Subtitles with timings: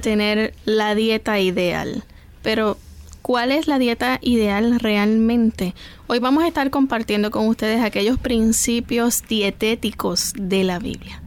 [0.00, 2.04] Tener la dieta ideal,
[2.42, 2.76] pero
[3.22, 5.74] ¿cuál es la dieta ideal realmente?
[6.06, 11.22] Hoy vamos a estar compartiendo con ustedes aquellos principios dietéticos de la Biblia.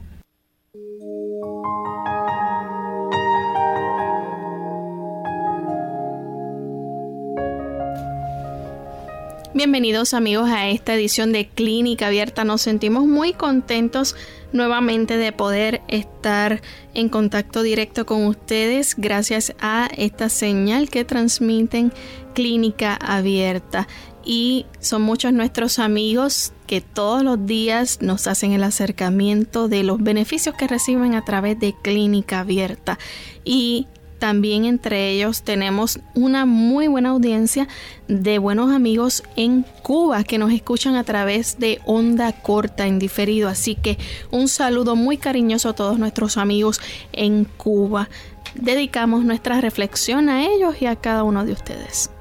[9.63, 12.43] Bienvenidos amigos a esta edición de Clínica Abierta.
[12.43, 14.15] Nos sentimos muy contentos
[14.51, 16.63] nuevamente de poder estar
[16.95, 21.93] en contacto directo con ustedes gracias a esta señal que transmiten
[22.33, 23.87] Clínica Abierta.
[24.25, 30.01] Y son muchos nuestros amigos que todos los días nos hacen el acercamiento de los
[30.01, 32.97] beneficios que reciben a través de Clínica Abierta.
[33.45, 33.85] Y
[34.21, 37.67] también entre ellos tenemos una muy buena audiencia
[38.07, 43.49] de buenos amigos en Cuba que nos escuchan a través de onda corta en diferido.
[43.49, 43.97] Así que
[44.29, 46.79] un saludo muy cariñoso a todos nuestros amigos
[47.13, 48.09] en Cuba.
[48.53, 52.11] Dedicamos nuestra reflexión a ellos y a cada uno de ustedes.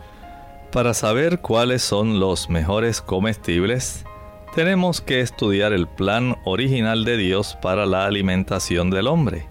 [0.72, 4.06] Para saber cuáles son los mejores comestibles,
[4.54, 9.49] tenemos que estudiar el plan original de Dios para la alimentación del hombre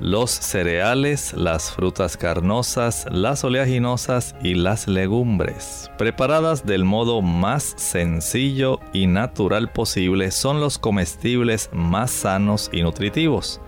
[0.00, 8.80] los cereales, las frutas carnosas, las oleaginosas y las legumbres, preparadas del modo más sencillo
[8.92, 13.60] y natural posible, son los comestibles más sanos y nutritivos.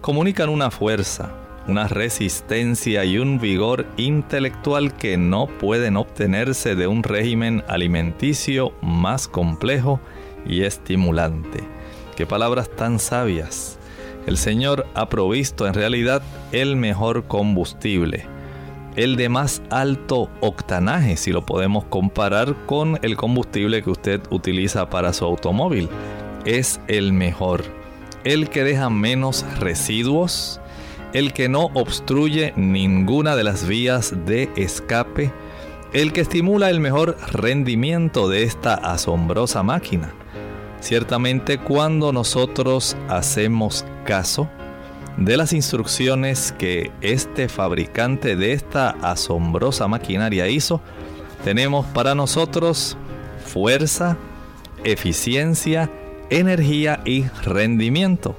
[0.00, 1.34] Comunican una fuerza,
[1.68, 9.28] una resistencia y un vigor intelectual que no pueden obtenerse de un régimen alimenticio más
[9.28, 10.00] complejo
[10.46, 11.60] y estimulante.
[12.16, 13.79] Qué palabras tan sabias
[14.26, 16.22] el Señor ha provisto en realidad
[16.52, 18.26] el mejor combustible,
[18.96, 24.90] el de más alto octanaje, si lo podemos comparar con el combustible que usted utiliza
[24.90, 25.88] para su automóvil.
[26.44, 27.64] Es el mejor,
[28.24, 30.60] el que deja menos residuos,
[31.12, 35.32] el que no obstruye ninguna de las vías de escape,
[35.92, 40.14] el que estimula el mejor rendimiento de esta asombrosa máquina.
[40.80, 44.48] Ciertamente cuando nosotros hacemos caso
[45.16, 50.80] de las instrucciones que este fabricante de esta asombrosa maquinaria hizo,
[51.44, 52.96] tenemos para nosotros
[53.44, 54.16] fuerza,
[54.84, 55.90] eficiencia,
[56.30, 58.34] energía y rendimiento.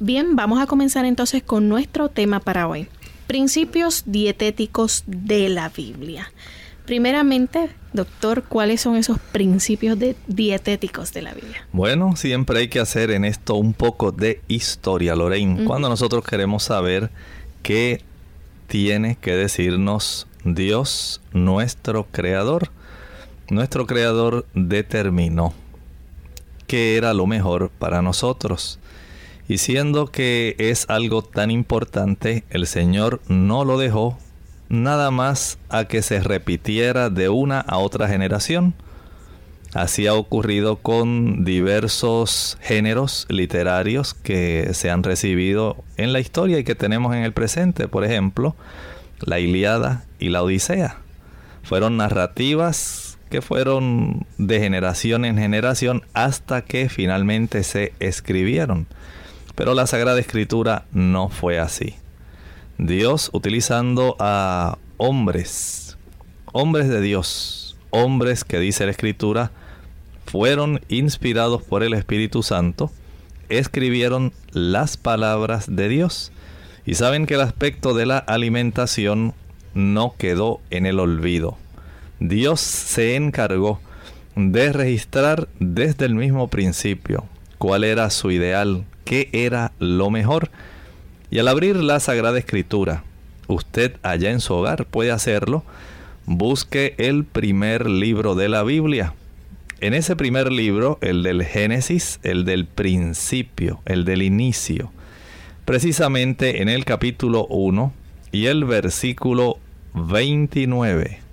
[0.00, 2.88] Bien, vamos a comenzar entonces con nuestro tema para hoy.
[3.26, 6.32] Principios dietéticos de la Biblia.
[6.86, 11.66] Primeramente, doctor, ¿cuáles son esos principios dietéticos de la Biblia?
[11.72, 15.64] Bueno, siempre hay que hacer en esto un poco de historia, Lorraine.
[15.64, 17.10] Cuando nosotros queremos saber
[17.62, 18.02] qué
[18.68, 22.70] tiene que decirnos Dios, nuestro Creador,
[23.50, 25.54] nuestro Creador determinó
[26.66, 28.78] que era lo mejor para nosotros.
[29.48, 34.18] Y siendo que es algo tan importante, el Señor no lo dejó
[34.68, 38.74] nada más a que se repitiera de una a otra generación.
[39.72, 46.64] Así ha ocurrido con diversos géneros literarios que se han recibido en la historia y
[46.64, 47.88] que tenemos en el presente.
[47.88, 48.54] Por ejemplo,
[49.20, 50.98] la Iliada y la Odisea.
[51.62, 58.86] Fueron narrativas que fueron de generación en generación hasta que finalmente se escribieron.
[59.54, 61.94] Pero la Sagrada Escritura no fue así.
[62.78, 65.98] Dios utilizando a hombres,
[66.52, 69.50] hombres de Dios, hombres que dice la Escritura,
[70.26, 72.90] fueron inspirados por el Espíritu Santo,
[73.48, 76.32] escribieron las palabras de Dios.
[76.84, 79.34] Y saben que el aspecto de la alimentación
[79.74, 81.58] no quedó en el olvido.
[82.20, 83.80] Dios se encargó
[84.34, 87.24] de registrar desde el mismo principio
[87.58, 90.50] cuál era su ideal, qué era lo mejor.
[91.30, 93.04] Y al abrir la Sagrada Escritura,
[93.46, 95.64] usted allá en su hogar puede hacerlo,
[96.26, 99.14] busque el primer libro de la Biblia,
[99.80, 104.90] en ese primer libro, el del Génesis, el del principio, el del inicio,
[105.64, 107.92] precisamente en el capítulo 1
[108.32, 109.58] y el versículo
[109.94, 111.27] 29.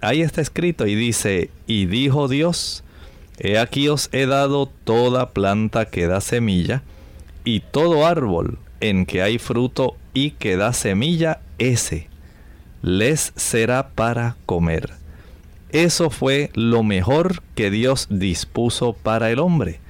[0.00, 2.84] Ahí está escrito y dice, y dijo Dios,
[3.38, 6.82] he aquí os he dado toda planta que da semilla,
[7.44, 12.08] y todo árbol en que hay fruto y que da semilla, ese
[12.82, 14.92] les será para comer
[15.76, 19.80] eso fue lo mejor que Dios dispuso para el hombre.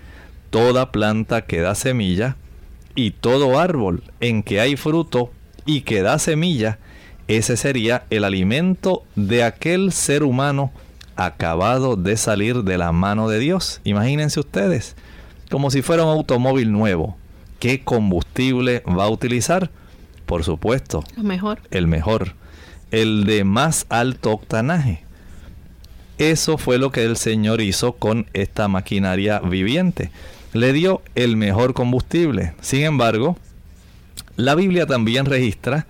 [0.51, 2.37] Toda planta que da semilla
[2.95, 5.31] y todo árbol en que hay fruto
[5.65, 6.79] y que da semilla,
[7.29, 10.71] ese sería el alimento de aquel ser humano
[11.17, 13.81] acabado de salir de la mano de Dios.
[13.85, 14.95] Imagínense ustedes,
[15.51, 17.17] como si fuera un automóvil nuevo.
[17.59, 19.71] ¿Qué combustible va a utilizar?
[20.27, 21.03] Por supuesto.
[21.17, 21.61] El mejor.
[21.71, 22.35] El mejor.
[22.91, 25.03] El de más alto octanaje.
[26.19, 30.11] Eso fue lo que el Señor hizo con esta maquinaria viviente.
[30.53, 32.55] Le dio el mejor combustible.
[32.61, 33.37] Sin embargo,
[34.37, 35.87] la Biblia también registra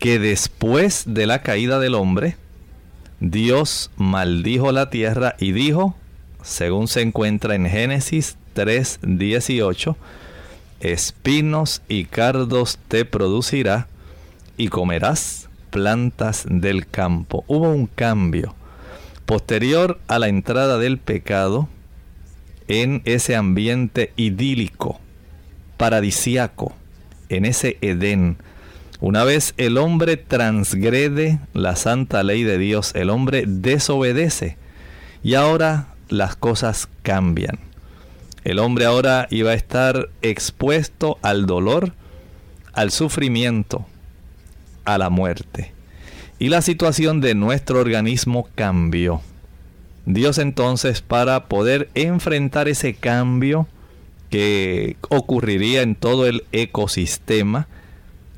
[0.00, 2.36] que después de la caída del hombre,
[3.20, 5.94] Dios maldijo la tierra y dijo,
[6.42, 9.96] según se encuentra en Génesis 3:18,
[10.80, 13.88] espinos y cardos te producirá
[14.56, 17.44] y comerás plantas del campo.
[17.46, 18.54] Hubo un cambio
[19.26, 21.68] posterior a la entrada del pecado
[22.68, 24.98] en ese ambiente idílico,
[25.76, 26.72] paradisiaco,
[27.28, 28.38] en ese Edén.
[29.00, 34.58] Una vez el hombre transgrede la santa ley de Dios, el hombre desobedece
[35.22, 37.58] y ahora las cosas cambian.
[38.44, 41.94] El hombre ahora iba a estar expuesto al dolor,
[42.74, 43.86] al sufrimiento,
[44.84, 45.72] a la muerte.
[46.38, 49.22] Y la situación de nuestro organismo cambió.
[50.04, 53.66] Dios entonces para poder enfrentar ese cambio
[54.28, 57.66] que ocurriría en todo el ecosistema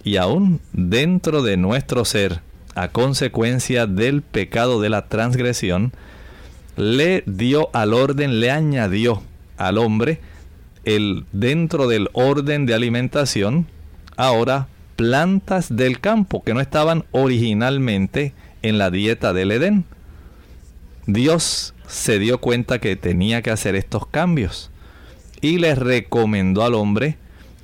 [0.04, 2.40] y aún dentro de nuestro ser
[2.74, 5.92] a consecuencia del pecado de la transgresión,
[6.76, 9.22] le dio al orden, le añadió
[9.58, 10.20] al hombre
[10.84, 13.66] el dentro del orden de alimentación
[14.16, 19.84] ahora plantas del campo que no estaban originalmente en la dieta del Edén.
[21.06, 24.70] Dios se dio cuenta que tenía que hacer estos cambios
[25.40, 27.16] y le recomendó al hombre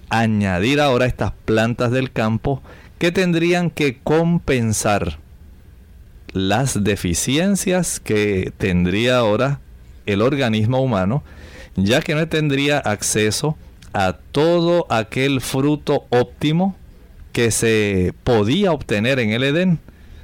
[0.09, 2.63] añadir ahora estas plantas del campo
[2.99, 5.19] que tendrían que compensar
[6.33, 9.61] las deficiencias que tendría ahora
[10.07, 11.23] el organismo humano,
[11.77, 13.57] ya que no tendría acceso
[13.93, 16.77] a todo aquel fruto óptimo
[17.33, 19.79] que se podía obtener en el Edén,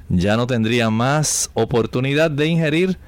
[0.09, 2.99] ya no tendría más oportunidad de ingerir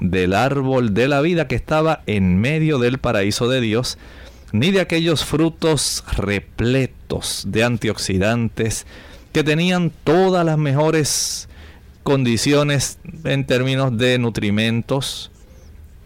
[0.00, 3.98] del árbol de la vida que estaba en medio del paraíso de Dios,
[4.52, 8.86] ni de aquellos frutos repletos de antioxidantes
[9.32, 11.48] que tenían todas las mejores
[12.02, 15.30] condiciones en términos de nutrimentos,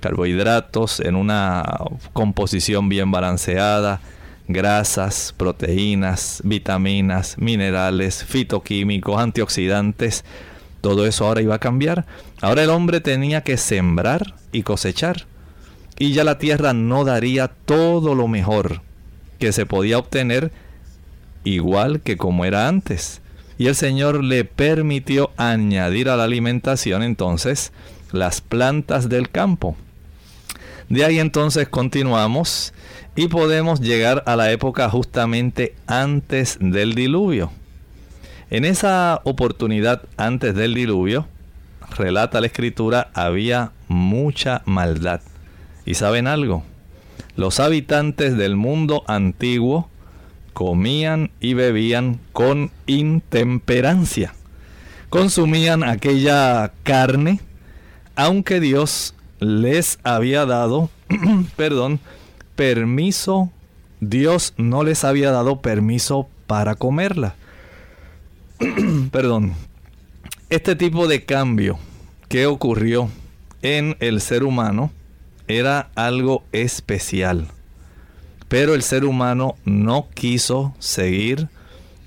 [0.00, 1.64] carbohidratos en una
[2.12, 4.00] composición bien balanceada,
[4.48, 10.24] grasas, proteínas, vitaminas, minerales, fitoquímicos, antioxidantes.
[10.80, 12.06] Todo eso ahora iba a cambiar.
[12.40, 15.26] Ahora el hombre tenía que sembrar y cosechar.
[16.02, 18.80] Y ya la tierra no daría todo lo mejor
[19.38, 20.50] que se podía obtener
[21.44, 23.20] igual que como era antes.
[23.56, 27.70] Y el Señor le permitió añadir a la alimentación entonces
[28.10, 29.76] las plantas del campo.
[30.88, 32.74] De ahí entonces continuamos
[33.14, 37.52] y podemos llegar a la época justamente antes del diluvio.
[38.50, 41.28] En esa oportunidad antes del diluvio,
[41.96, 45.20] relata la escritura, había mucha maldad.
[45.84, 46.64] ¿Y saben algo?
[47.36, 49.88] Los habitantes del mundo antiguo
[50.52, 54.34] comían y bebían con intemperancia.
[55.08, 57.40] Consumían aquella carne,
[58.16, 60.90] aunque Dios les había dado,
[61.56, 62.00] perdón,
[62.54, 63.50] permiso,
[64.00, 67.34] Dios no les había dado permiso para comerla.
[69.10, 69.54] perdón.
[70.50, 71.78] Este tipo de cambio
[72.28, 73.08] que ocurrió
[73.62, 74.90] en el ser humano
[75.48, 77.48] era algo especial.
[78.48, 81.48] Pero el ser humano no quiso seguir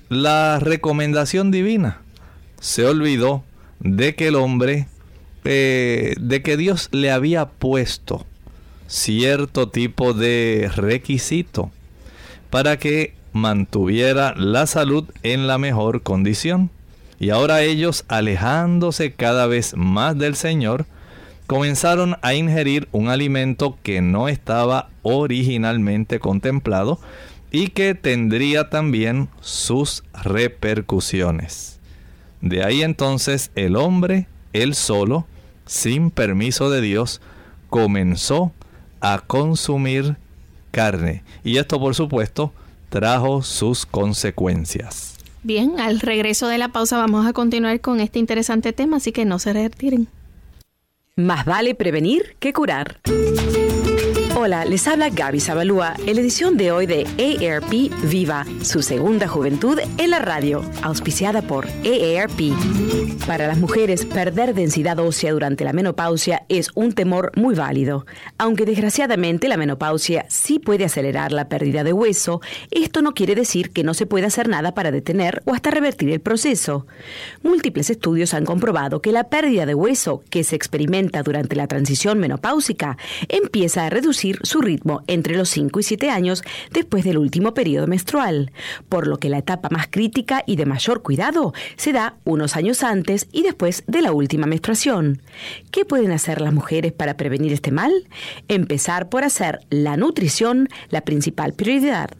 [0.08, 2.02] la recomendación divina.
[2.60, 3.44] Se olvidó
[3.80, 4.86] de que el hombre,
[5.44, 8.24] eh, de que Dios le había puesto
[8.86, 11.70] cierto tipo de requisito
[12.50, 16.70] para que mantuviera la salud en la mejor condición.
[17.18, 20.86] Y ahora ellos, alejándose cada vez más del Señor,
[21.46, 26.98] comenzaron a ingerir un alimento que no estaba originalmente contemplado
[27.50, 31.78] y que tendría también sus repercusiones.
[32.40, 35.26] De ahí entonces el hombre, él solo,
[35.64, 37.20] sin permiso de Dios,
[37.70, 38.52] comenzó
[39.00, 40.16] a consumir
[40.70, 41.22] carne.
[41.44, 42.52] Y esto por supuesto
[42.88, 45.14] trajo sus consecuencias.
[45.42, 49.24] Bien, al regreso de la pausa vamos a continuar con este interesante tema, así que
[49.24, 50.08] no se retiren.
[51.18, 53.00] Más vale prevenir que curar.
[54.38, 59.26] Hola, les habla Gaby Zabalúa en la edición de hoy de AARP Viva, su segunda
[59.26, 62.52] juventud en la radio, auspiciada por AARP.
[63.26, 68.04] Para las mujeres, perder densidad ósea durante la menopausia es un temor muy válido.
[68.36, 73.70] Aunque desgraciadamente la menopausia sí puede acelerar la pérdida de hueso, esto no quiere decir
[73.70, 76.86] que no se pueda hacer nada para detener o hasta revertir el proceso.
[77.42, 82.18] Múltiples estudios han comprobado que la pérdida de hueso que se experimenta durante la transición
[82.18, 87.54] menopáusica empieza a reducir su ritmo entre los 5 y 7 años después del último
[87.54, 88.52] periodo menstrual,
[88.88, 92.82] por lo que la etapa más crítica y de mayor cuidado se da unos años
[92.82, 95.22] antes y después de la última menstruación.
[95.70, 97.92] ¿Qué pueden hacer las mujeres para prevenir este mal?
[98.48, 102.10] Empezar por hacer la nutrición la principal prioridad.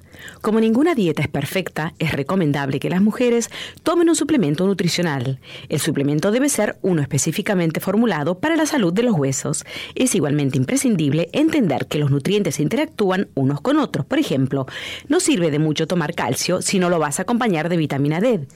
[0.41, 3.51] Como ninguna dieta es perfecta, es recomendable que las mujeres
[3.83, 5.39] tomen un suplemento nutricional.
[5.69, 9.65] El suplemento debe ser uno específicamente formulado para la salud de los huesos.
[9.95, 14.07] Es igualmente imprescindible entender que los nutrientes interactúan unos con otros.
[14.07, 14.67] Por ejemplo,
[15.09, 18.47] no sirve de mucho tomar calcio si no lo vas a acompañar de vitamina D,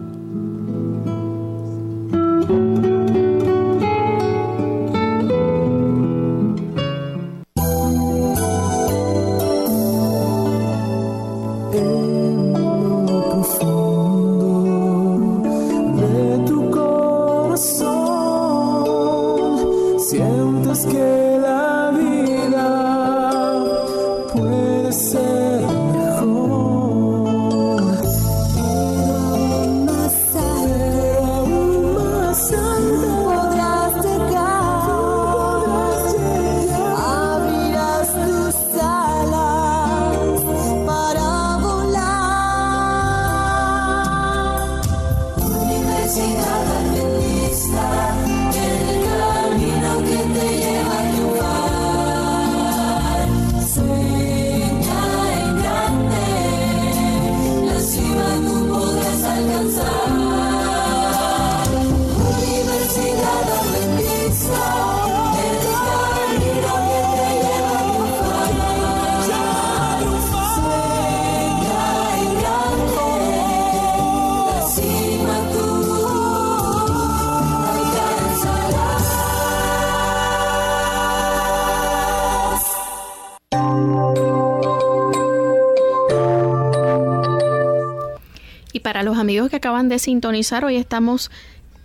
[88.86, 91.32] Amigos que acaban de sintonizar, hoy estamos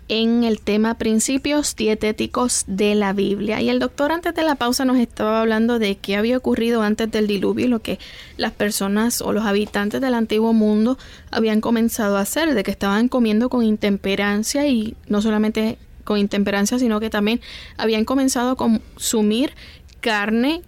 [0.09, 3.61] en el tema principios dietéticos de la Biblia.
[3.61, 7.09] Y el doctor antes de la pausa nos estaba hablando de qué había ocurrido antes
[7.09, 7.99] del diluvio y lo que
[8.37, 10.97] las personas o los habitantes del antiguo mundo
[11.31, 16.79] habían comenzado a hacer, de que estaban comiendo con intemperancia y no solamente con intemperancia,
[16.79, 17.39] sino que también
[17.77, 19.53] habían comenzado a consumir
[20.01, 20.63] carne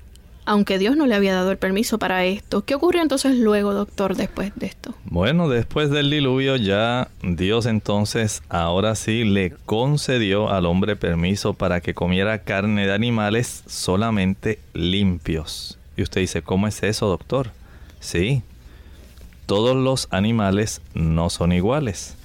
[0.46, 2.66] aunque Dios no le había dado el permiso para esto.
[2.66, 4.94] ¿Qué ocurrió entonces luego, doctor, después de esto?
[5.06, 11.82] Bueno, después del diluvio ya Dios entonces ahora sí le concedió al hombre permiso para
[11.82, 15.78] que comiera carne de animales solamente limpios.
[15.96, 17.52] Y usted dice, ¿cómo es eso, doctor?
[18.00, 18.42] Sí,
[19.46, 22.16] todos los animales no son iguales.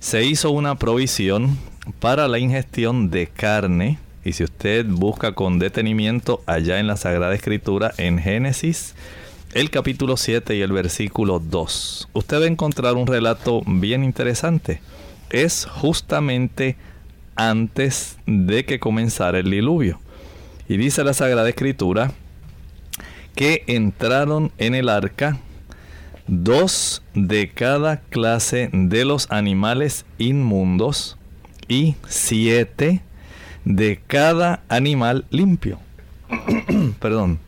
[0.00, 1.56] Se hizo una provisión
[2.00, 7.34] para la ingestión de carne y si usted busca con detenimiento allá en la Sagrada
[7.34, 8.94] Escritura, en Génesis,
[9.52, 14.80] el capítulo 7 y el versículo 2, usted va a encontrar un relato bien interesante.
[15.30, 16.76] Es justamente
[17.34, 20.00] antes de que comenzara el diluvio.
[20.68, 22.12] Y dice la Sagrada Escritura
[23.34, 25.38] que entraron en el arca
[26.26, 31.18] dos de cada clase de los animales inmundos
[31.68, 33.02] y siete
[33.64, 35.78] de cada animal limpio.
[37.00, 37.38] Perdón.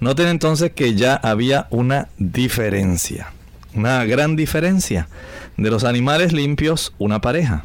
[0.00, 3.32] Noten entonces que ya había una diferencia,
[3.74, 5.08] una gran diferencia.
[5.58, 7.64] De los animales limpios, una pareja.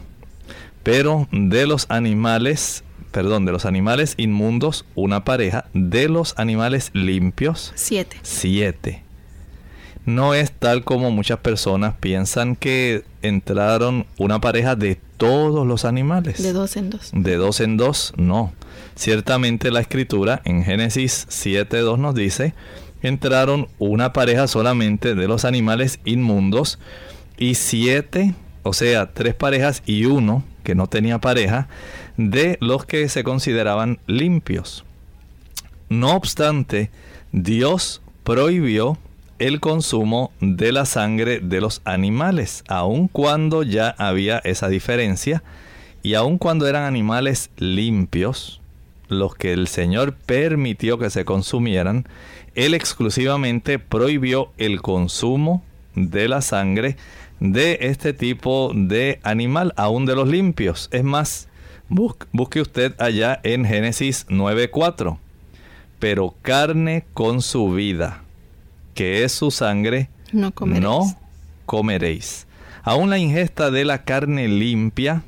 [0.83, 5.65] Pero de los animales, perdón, de los animales inmundos, una pareja.
[5.73, 8.17] De los animales limpios, siete.
[8.21, 9.04] Siete.
[10.05, 16.41] No es tal como muchas personas piensan que entraron una pareja de todos los animales.
[16.43, 17.09] De dos en dos.
[17.13, 18.53] De dos en dos, no.
[18.95, 22.53] Ciertamente la escritura en Génesis 7.2 nos dice,
[23.01, 26.79] entraron una pareja solamente de los animales inmundos
[27.37, 31.67] y siete, o sea, tres parejas y uno que no tenía pareja,
[32.17, 34.85] de los que se consideraban limpios.
[35.89, 36.89] No obstante,
[37.31, 38.97] Dios prohibió
[39.37, 45.43] el consumo de la sangre de los animales, aun cuando ya había esa diferencia
[46.03, 48.61] y aun cuando eran animales limpios,
[49.09, 52.07] los que el Señor permitió que se consumieran,
[52.55, 55.63] Él exclusivamente prohibió el consumo
[55.95, 56.95] de la sangre
[57.39, 60.87] de este tipo de animal, aun de los limpios.
[60.91, 61.49] Es más,
[61.89, 65.17] busque usted allá en Génesis 9.4.
[65.99, 68.24] Pero carne con su vida
[68.95, 70.51] que es su sangre, no
[71.67, 72.47] comeréis.
[72.81, 75.21] Aún la ingesta de la carne limpia,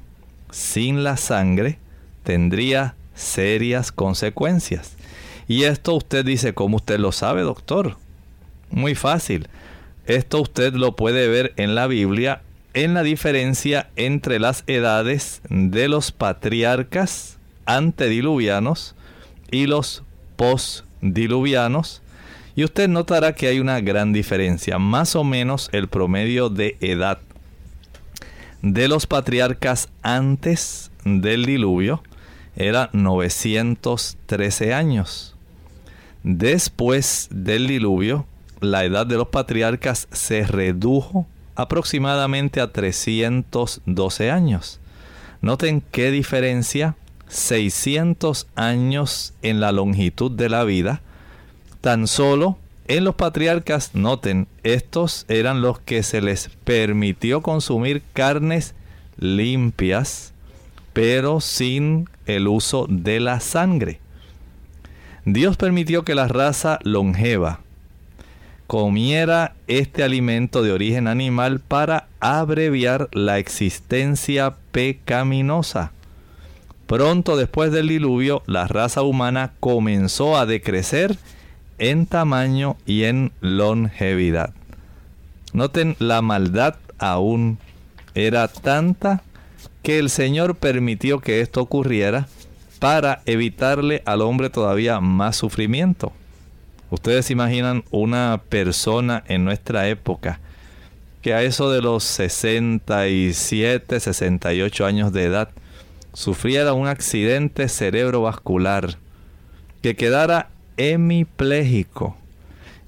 [0.50, 1.78] sin la sangre,
[2.24, 4.96] tendría serias consecuencias.
[5.48, 7.98] Y esto usted dice, ¿cómo usted lo sabe, doctor?
[8.72, 9.48] Muy fácil.
[10.08, 12.42] Esto usted lo puede ver en la Biblia
[12.84, 18.94] en la diferencia entre las edades de los patriarcas antediluvianos
[19.50, 20.04] y los
[20.36, 22.04] postdiluvianos
[22.58, 27.20] y usted notará que hay una gran diferencia, más o menos el promedio de edad
[28.64, 32.02] de los patriarcas antes del diluvio
[32.56, 35.36] era 913 años.
[36.24, 38.26] Después del diluvio,
[38.60, 44.80] la edad de los patriarcas se redujo aproximadamente a 312 años.
[45.42, 46.96] Noten qué diferencia,
[47.28, 51.04] 600 años en la longitud de la vida
[51.88, 52.58] Tan solo
[52.90, 58.76] en los patriarcas, noten, estos eran los que se les permitió consumir carnes
[59.18, 60.34] limpias,
[60.92, 64.02] pero sin el uso de la sangre.
[65.24, 67.62] Dios permitió que la raza longeva
[68.68, 75.94] comiera este alimento de origen animal para abreviar la existencia pecaminosa.
[76.86, 81.18] Pronto después del diluvio, la raza humana comenzó a decrecer
[81.78, 84.54] en tamaño y en longevidad.
[85.54, 87.58] Noten, la maldad aún
[88.16, 89.24] era tanta
[89.84, 92.28] que el Señor permitió que esto ocurriera
[92.80, 96.12] para evitarle al hombre todavía más sufrimiento.
[96.90, 100.40] Ustedes imaginan una persona en nuestra época
[101.22, 105.50] que a eso de los 67, 68 años de edad
[106.14, 108.98] sufriera un accidente cerebrovascular,
[109.82, 112.16] que quedara hemipléjico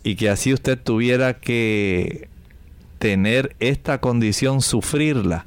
[0.03, 2.29] y que así usted tuviera que
[2.99, 5.45] tener esta condición, sufrirla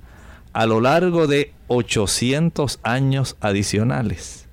[0.53, 4.47] a lo largo de 800 años adicionales.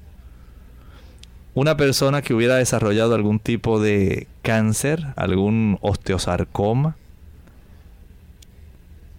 [1.54, 6.96] Una persona que hubiera desarrollado algún tipo de cáncer, algún osteosarcoma,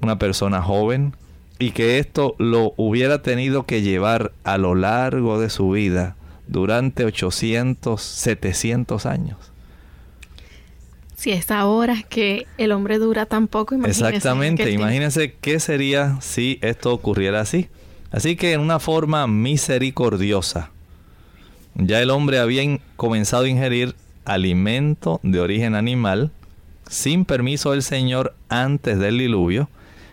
[0.01, 1.15] una persona joven
[1.59, 6.17] y que esto lo hubiera tenido que llevar a lo largo de su vida
[6.51, 9.39] durante 800, 700 años.
[11.17, 14.07] Si es ahora que el hombre dura tan poco, imagínese.
[14.09, 17.69] Exactamente, imagínense qué sería si esto ocurriera así.
[18.11, 20.71] Así que en una forma misericordiosa,
[21.75, 26.33] ya el hombre había comenzado a ingerir alimento de origen animal
[26.89, 29.69] sin permiso del Señor antes del diluvio.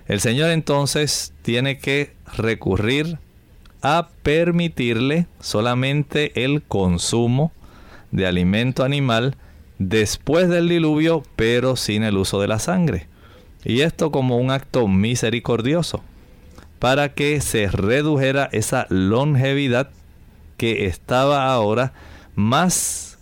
[0.07, 3.17] El Señor entonces tiene que recurrir
[3.81, 7.51] a permitirle solamente el consumo
[8.11, 9.35] de alimento animal
[9.79, 13.07] después del diluvio, pero sin el uso de la sangre.
[13.63, 16.03] Y esto como un acto misericordioso,
[16.79, 19.89] para que se redujera esa longevidad
[20.57, 21.93] que estaba ahora
[22.35, 23.17] más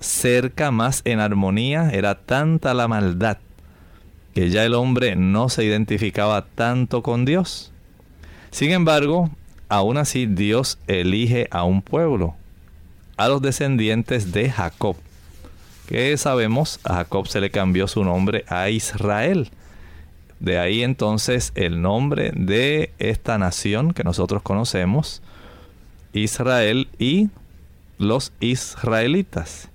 [0.00, 3.38] cerca, más en armonía, era tanta la maldad
[4.34, 7.72] que ya el hombre no se identificaba tanto con Dios.
[8.50, 9.30] Sin embargo,
[9.68, 12.34] aún así Dios elige a un pueblo,
[13.16, 14.96] a los descendientes de Jacob
[15.86, 19.50] que sabemos, a Jacob se le cambió su nombre a Israel.
[20.40, 25.22] De ahí entonces el nombre de esta nación que nosotros conocemos,
[26.12, 27.28] Israel y
[27.98, 29.68] los israelitas.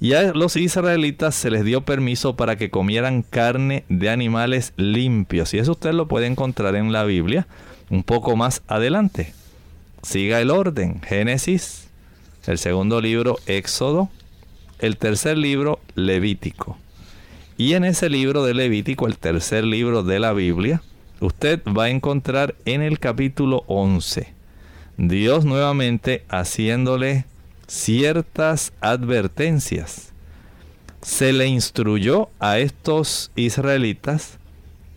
[0.00, 5.54] Y a los israelitas se les dio permiso para que comieran carne de animales limpios.
[5.54, 7.48] Y eso usted lo puede encontrar en la Biblia
[7.90, 9.32] un poco más adelante.
[10.02, 11.00] Siga el orden.
[11.02, 11.88] Génesis,
[12.46, 14.08] el segundo libro, Éxodo,
[14.78, 16.76] el tercer libro Levítico.
[17.56, 20.80] Y en ese libro de Levítico, el tercer libro de la Biblia,
[21.20, 24.32] usted va a encontrar en el capítulo 11,
[24.96, 27.24] Dios nuevamente haciéndole
[27.66, 30.12] ciertas advertencias.
[31.02, 34.38] Se le instruyó a estos israelitas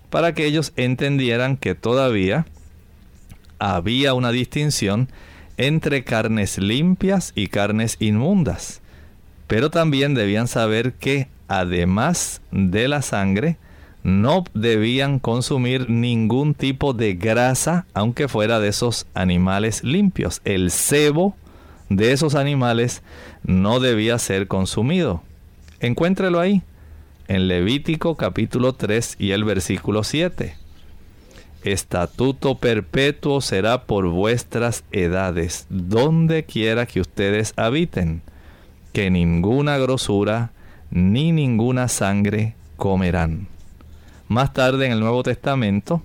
[0.10, 2.46] para que ellos entendieran que todavía
[3.62, 5.08] había una distinción
[5.56, 8.82] entre carnes limpias y carnes inmundas.
[9.48, 13.58] Pero también debían saber que además de la sangre,
[14.04, 20.42] no debían consumir ningún tipo de grasa, aunque fuera de esos animales limpios.
[20.44, 21.36] El sebo
[21.90, 23.04] de esos animales
[23.44, 25.22] no debía ser consumido.
[25.82, 26.64] Encuéntrelo ahí,
[27.28, 30.61] en Levítico capítulo 3 y el versículo 7.
[31.64, 38.22] Estatuto perpetuo será por vuestras edades, donde quiera que ustedes habiten
[38.94, 40.52] que ninguna grosura
[40.90, 43.48] ni ninguna sangre comerán.
[44.28, 46.02] Más tarde en el Nuevo Testamento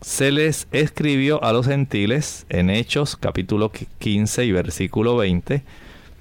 [0.00, 5.62] se les escribió a los gentiles en Hechos capítulo 15 y versículo 20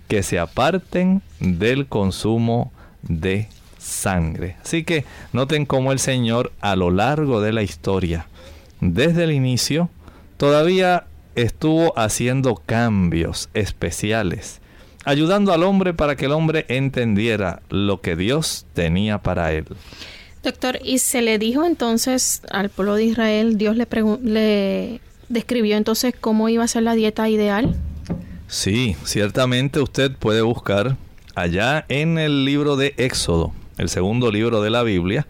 [0.08, 4.56] que se aparten del consumo de sangre.
[4.62, 8.28] Así que noten cómo el Señor a lo largo de la historia,
[8.82, 9.90] desde el inicio,
[10.38, 14.62] todavía estuvo haciendo cambios especiales
[15.08, 19.66] ayudando al hombre para que el hombre entendiera lo que Dios tenía para él.
[20.44, 23.88] Doctor, ¿y se le dijo entonces al pueblo de Israel, Dios le,
[24.22, 27.74] le describió entonces cómo iba a ser la dieta ideal?
[28.50, 30.98] Sí, ciertamente usted puede buscar
[31.36, 35.26] allá en el libro de Éxodo, el segundo libro de la Biblia,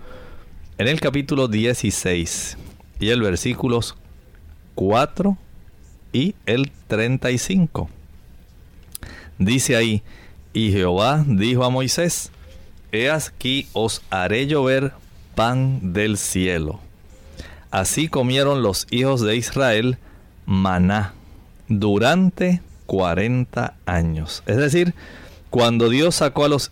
[0.80, 2.58] en el capítulo 16
[3.00, 3.96] y el versículos
[4.76, 5.38] 4
[6.14, 7.90] y el 35.
[9.40, 10.02] Dice ahí,
[10.54, 12.32] y Jehová dijo a Moisés,
[12.92, 14.94] He aquí os haré llover
[15.36, 16.80] pan del cielo.
[17.70, 19.98] Así comieron los hijos de Israel
[20.46, 21.14] maná
[21.68, 24.42] durante 40 años.
[24.46, 24.96] Es decir,
[25.50, 26.72] cuando Dios sacó a los,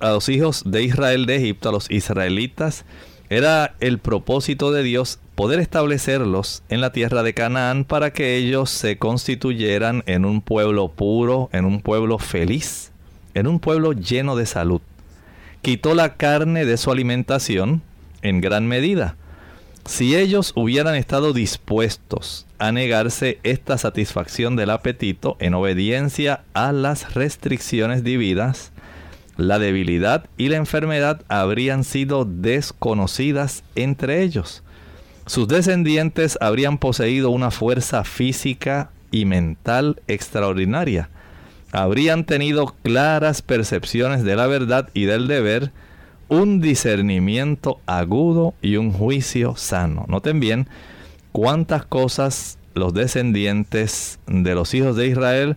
[0.00, 2.84] a los hijos de Israel de Egipto, a los israelitas,
[3.30, 8.70] era el propósito de Dios poder establecerlos en la tierra de Canaán para que ellos
[8.70, 12.92] se constituyeran en un pueblo puro, en un pueblo feliz,
[13.34, 14.80] en un pueblo lleno de salud.
[15.62, 17.82] Quitó la carne de su alimentación
[18.22, 19.16] en gran medida.
[19.86, 27.14] Si ellos hubieran estado dispuestos a negarse esta satisfacción del apetito en obediencia a las
[27.14, 28.72] restricciones divinas,
[29.36, 34.62] la debilidad y la enfermedad habrían sido desconocidas entre ellos.
[35.26, 41.08] Sus descendientes habrían poseído una fuerza física y mental extraordinaria.
[41.72, 45.72] Habrían tenido claras percepciones de la verdad y del deber,
[46.28, 50.04] un discernimiento agudo y un juicio sano.
[50.08, 50.68] Noten bien
[51.32, 55.56] cuántas cosas los descendientes de los hijos de Israel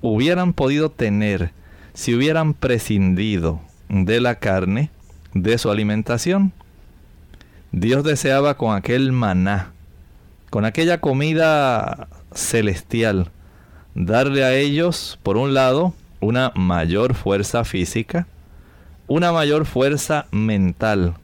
[0.00, 1.52] hubieran podido tener
[1.98, 4.88] si hubieran prescindido de la carne
[5.34, 6.52] de su alimentación.
[7.72, 9.72] Dios deseaba con aquel maná
[10.48, 13.32] con aquella comida celestial,
[13.96, 18.28] darle a ellos, por un lado, una mayor fuerza física,
[19.08, 21.14] una mayor fuerza mental,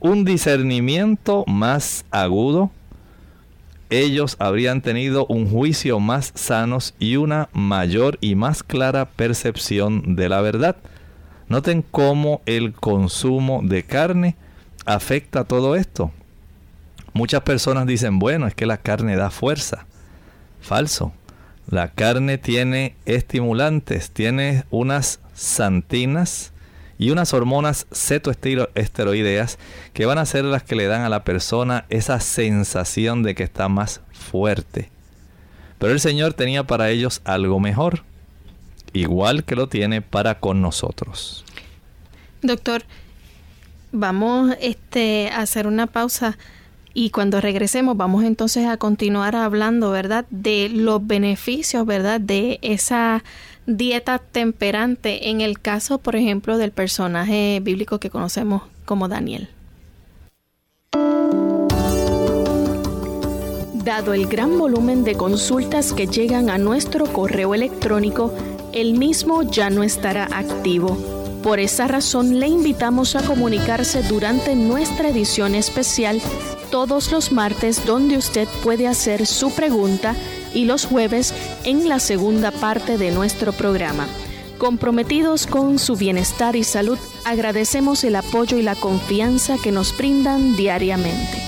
[0.00, 2.70] un discernimiento más agudo,
[3.90, 10.28] ellos habrían tenido un juicio más sanos y una mayor y más clara percepción de
[10.28, 10.76] la verdad.
[11.48, 14.36] Noten cómo el consumo de carne
[14.84, 16.10] afecta todo esto.
[17.12, 19.86] Muchas personas dicen, bueno, es que la carne da fuerza.
[20.60, 21.12] Falso.
[21.68, 26.52] La carne tiene estimulantes, tiene unas santinas
[26.98, 29.58] y unas hormonas cetoesteroideas
[29.92, 33.42] que van a ser las que le dan a la persona esa sensación de que
[33.42, 34.90] está más fuerte.
[35.78, 38.02] Pero el Señor tenía para ellos algo mejor,
[38.92, 41.44] igual que lo tiene para con nosotros.
[42.42, 42.84] Doctor,
[43.92, 46.38] vamos este, a hacer una pausa
[46.94, 50.24] y cuando regresemos vamos entonces a continuar hablando, ¿verdad?
[50.30, 52.22] De los beneficios, ¿verdad?
[52.22, 53.22] De esa
[53.66, 59.48] dieta temperante en el caso, por ejemplo, del personaje bíblico que conocemos como Daniel.
[63.84, 68.32] Dado el gran volumen de consultas que llegan a nuestro correo electrónico,
[68.72, 70.96] el mismo ya no estará activo.
[71.42, 76.20] Por esa razón le invitamos a comunicarse durante nuestra edición especial
[76.70, 80.16] todos los martes donde usted puede hacer su pregunta
[80.54, 84.06] y los jueves en la segunda parte de nuestro programa.
[84.58, 90.56] Comprometidos con su bienestar y salud, agradecemos el apoyo y la confianza que nos brindan
[90.56, 91.42] diariamente.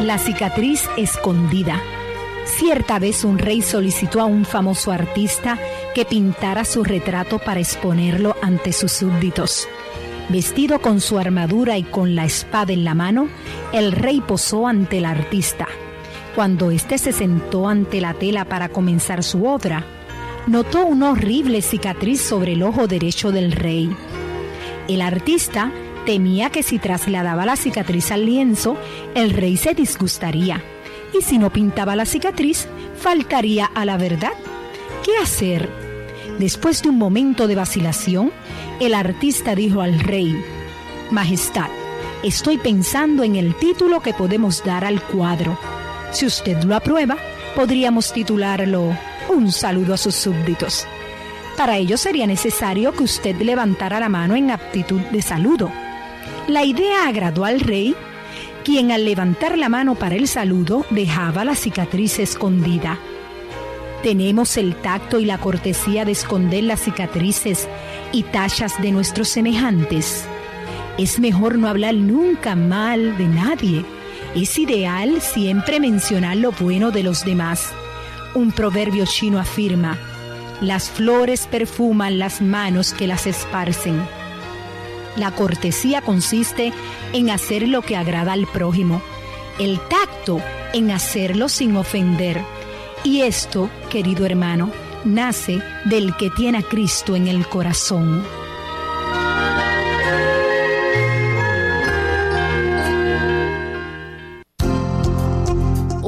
[0.00, 1.80] La cicatriz escondida
[2.56, 5.58] Cierta vez un rey solicitó a un famoso artista
[5.94, 9.68] que pintara su retrato para exponerlo ante sus súbditos.
[10.30, 13.28] Vestido con su armadura y con la espada en la mano,
[13.72, 15.66] el rey posó ante el artista.
[16.36, 19.84] Cuando éste se sentó ante la tela para comenzar su obra,
[20.46, 23.90] notó una horrible cicatriz sobre el ojo derecho del rey.
[24.86, 25.72] El artista
[26.06, 28.76] temía que si trasladaba la cicatriz al lienzo,
[29.16, 30.62] el rey se disgustaría
[31.12, 34.32] y si no pintaba la cicatriz, faltaría a la verdad.
[35.04, 35.79] ¿Qué hacer?
[36.40, 38.32] Después de un momento de vacilación,
[38.80, 40.34] el artista dijo al rey,
[41.10, 41.68] Majestad,
[42.22, 45.58] estoy pensando en el título que podemos dar al cuadro.
[46.12, 47.18] Si usted lo aprueba,
[47.54, 48.96] podríamos titularlo
[49.28, 50.86] Un saludo a sus súbditos.
[51.58, 55.70] Para ello sería necesario que usted levantara la mano en aptitud de saludo.
[56.48, 57.94] La idea agradó al rey
[58.64, 62.98] quien al levantar la mano para el saludo dejaba la cicatriz escondida.
[64.02, 67.68] Tenemos el tacto y la cortesía de esconder las cicatrices
[68.12, 70.24] y tallas de nuestros semejantes.
[70.96, 73.84] Es mejor no hablar nunca mal de nadie.
[74.34, 77.72] Es ideal siempre mencionar lo bueno de los demás.
[78.34, 79.98] Un proverbio chino afirma,
[80.60, 84.00] las flores perfuman las manos que las esparcen.
[85.16, 86.72] La cortesía consiste
[87.12, 89.02] en hacer lo que agrada al prójimo,
[89.58, 90.40] el tacto
[90.72, 92.40] en hacerlo sin ofender.
[93.04, 94.70] Y esto, querido hermano,
[95.04, 98.22] nace del que tiene a Cristo en el corazón.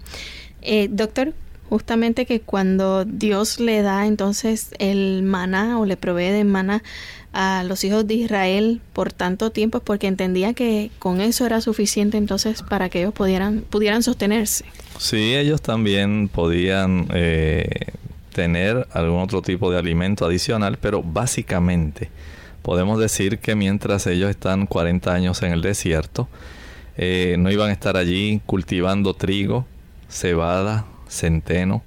[0.61, 1.33] Eh, doctor,
[1.67, 6.83] justamente que cuando Dios le da entonces el maná o le provee de maná
[7.39, 12.17] a los hijos de Israel por tanto tiempo, porque entendía que con eso era suficiente
[12.17, 14.65] entonces para que ellos pudieran, pudieran sostenerse.
[14.97, 17.91] Sí, ellos también podían eh,
[18.33, 22.09] tener algún otro tipo de alimento adicional, pero básicamente
[22.63, 26.27] podemos decir que mientras ellos están 40 años en el desierto,
[26.97, 29.67] eh, no iban a estar allí cultivando trigo,
[30.09, 31.83] cebada, centeno.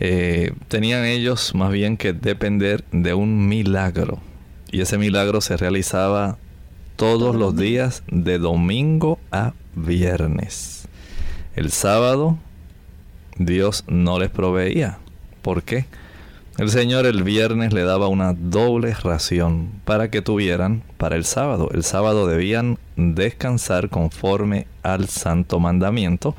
[0.00, 4.22] Eh, tenían ellos más bien que depender de un milagro
[4.70, 6.36] Y ese milagro se realizaba
[6.96, 10.88] todos los días de domingo a viernes.
[11.54, 12.38] El sábado
[13.38, 14.98] Dios no les proveía.
[15.42, 15.86] ¿Por qué?
[16.58, 21.68] El Señor el viernes le daba una doble ración para que tuvieran para el sábado.
[21.72, 26.34] El sábado debían descansar conforme al santo mandamiento,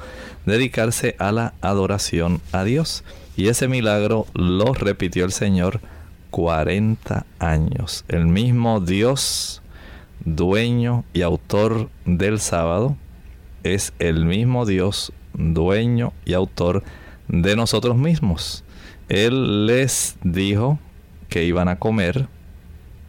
[0.45, 3.05] dedicarse a la adoración a Dios.
[3.37, 5.79] Y ese milagro lo repitió el Señor
[6.31, 8.05] 40 años.
[8.07, 9.61] El mismo Dios,
[10.23, 12.95] dueño y autor del sábado,
[13.63, 16.83] es el mismo Dios, dueño y autor
[17.27, 18.63] de nosotros mismos.
[19.07, 20.79] Él les dijo
[21.29, 22.27] que iban a comer,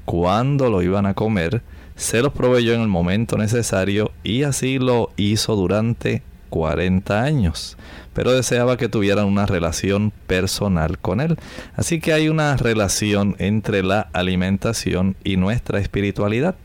[0.05, 1.63] cuándo lo iban a comer,
[1.97, 7.77] se los proveyó en el momento necesario y así lo hizo durante 40 años.
[8.13, 11.37] Pero deseaba que tuvieran una relación personal con Él.
[11.77, 16.57] Así que hay una relación entre la alimentación y nuestra espiritualidad.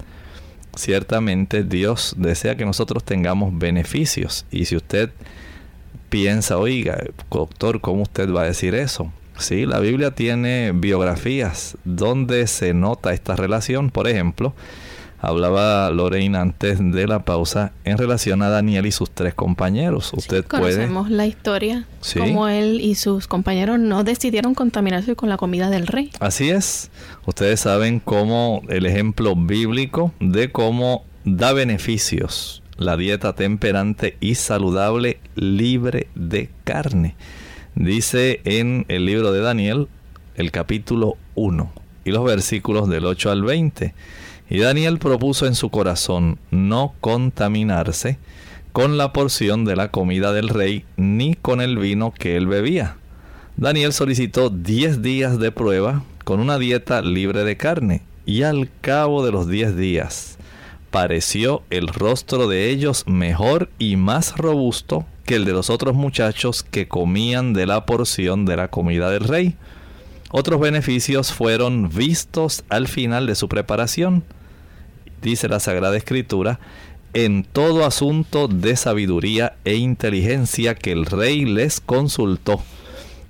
[0.75, 4.45] Ciertamente Dios desea que nosotros tengamos beneficios.
[4.51, 5.11] Y si usted
[6.09, 6.97] piensa, oiga,
[7.29, 9.11] doctor, ¿cómo usted va a decir eso?
[9.37, 13.89] Sí, la Biblia tiene biografías donde se nota esta relación.
[13.89, 14.53] Por ejemplo,
[15.25, 20.11] hablaba Lorena antes de la pausa en relación a Daniel y sus tres compañeros.
[20.13, 22.19] Usted conocemos la historia, ¿Sí?
[22.19, 26.11] cómo él y sus compañeros no decidieron contaminarse con la comida del rey.
[26.19, 26.91] Así es.
[27.25, 35.19] Ustedes saben cómo el ejemplo bíblico de cómo da beneficios la dieta temperante y saludable
[35.35, 37.15] libre de carne.
[37.73, 39.87] Dice en el libro de Daniel,
[40.35, 41.71] el capítulo 1
[42.03, 43.93] y los versículos del 8 al 20.
[44.49, 48.19] Y Daniel propuso en su corazón no contaminarse
[48.71, 52.97] con la porción de la comida del rey ni con el vino que él bebía.
[53.57, 59.25] Daniel solicitó 10 días de prueba con una dieta libre de carne y al cabo
[59.25, 60.37] de los 10 días
[60.95, 66.63] pareció el rostro de ellos mejor y más robusto que el de los otros muchachos
[66.63, 69.57] que comían de la porción de la comida del rey.
[70.37, 74.25] Otros beneficios fueron vistos al final de su preparación.
[75.21, 76.59] Dice la Sagrada Escritura,
[77.13, 82.61] en todo asunto de sabiduría e inteligencia que el rey les consultó,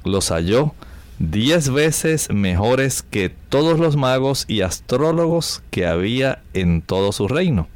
[0.03, 0.73] los halló
[1.19, 7.67] diez veces mejores que todos los magos y astrólogos que había en todo su reino.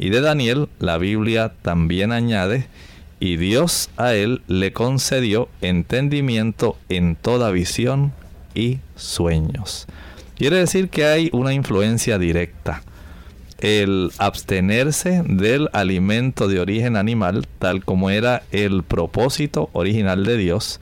[0.00, 2.66] Y de Daniel la Biblia también añade
[3.20, 8.12] y Dios a él le concedió entendimiento en toda visión
[8.54, 9.86] y sueños.
[10.36, 12.82] Quiere decir que hay una influencia directa.
[13.58, 20.80] El abstenerse del alimento de origen animal, tal como era el propósito original de Dios,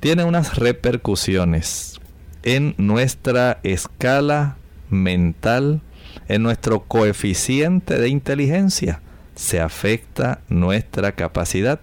[0.00, 2.00] tiene unas repercusiones
[2.42, 4.56] en nuestra escala
[4.90, 5.80] mental,
[6.28, 9.00] en nuestro coeficiente de inteligencia
[9.34, 11.80] se afecta nuestra capacidad.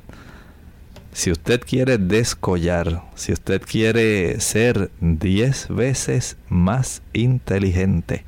[1.14, 8.24] Si usted quiere descollar, si usted quiere ser 10 veces más inteligente,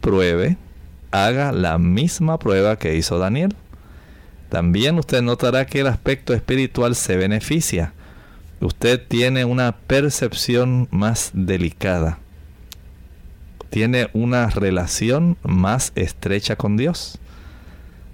[0.00, 0.56] pruebe,
[1.10, 3.54] haga la misma prueba que hizo Daniel.
[4.48, 7.92] También usted notará que el aspecto espiritual se beneficia.
[8.60, 12.18] Usted tiene una percepción más delicada.
[13.70, 17.18] Tiene una relación más estrecha con Dios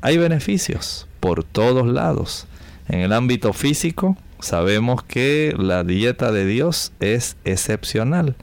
[0.00, 2.46] hay beneficios por todos lados.
[2.88, 8.35] En el ámbito físico sabemos que la dieta de Dios es excepcional.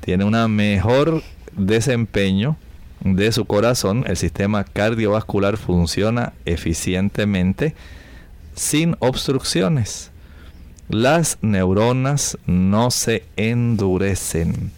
[0.00, 2.56] Tiene un mejor desempeño
[3.00, 4.04] de su corazón.
[4.06, 7.74] El sistema cardiovascular funciona eficientemente
[8.54, 10.10] sin obstrucciones.
[10.88, 14.70] Las neuronas no se endurecen.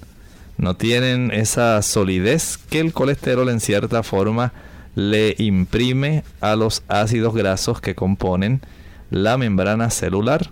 [0.59, 4.53] No tienen esa solidez que el colesterol en cierta forma
[4.95, 8.63] le imprime a los ácidos grasos que componen
[9.11, 10.51] la membrana celular.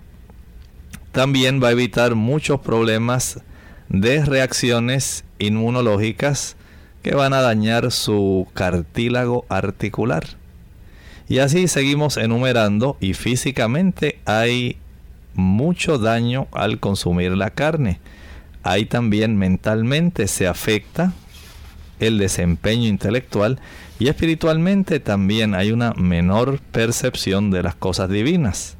[1.11, 3.41] También va a evitar muchos problemas
[3.89, 6.55] de reacciones inmunológicas
[7.01, 10.25] que van a dañar su cartílago articular.
[11.27, 14.77] Y así seguimos enumerando y físicamente hay
[15.33, 17.99] mucho daño al consumir la carne.
[18.63, 21.13] Hay también mentalmente se afecta
[21.99, 23.59] el desempeño intelectual
[23.99, 28.75] y espiritualmente también hay una menor percepción de las cosas divinas.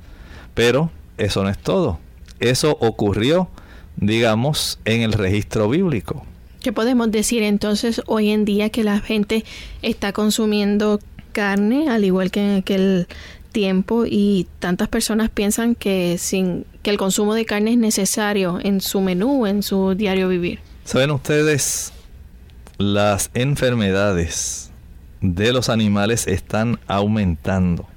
[0.54, 2.00] Pero eso no es todo.
[2.40, 3.50] Eso ocurrió,
[3.96, 6.26] digamos, en el registro bíblico.
[6.62, 9.46] ¿Qué podemos decir entonces hoy en día que la gente
[9.82, 11.00] está consumiendo
[11.32, 13.08] carne al igual que en aquel
[13.52, 18.82] tiempo y tantas personas piensan que sin que el consumo de carne es necesario en
[18.82, 20.60] su menú, en su diario vivir?
[20.84, 21.94] Saben ustedes,
[22.78, 24.72] las enfermedades
[25.22, 27.88] de los animales están aumentando.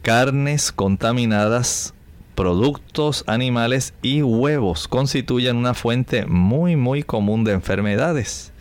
[0.00, 1.92] Carnes contaminadas,
[2.34, 8.52] productos animales y huevos constituyen una fuente muy muy común de enfermedades.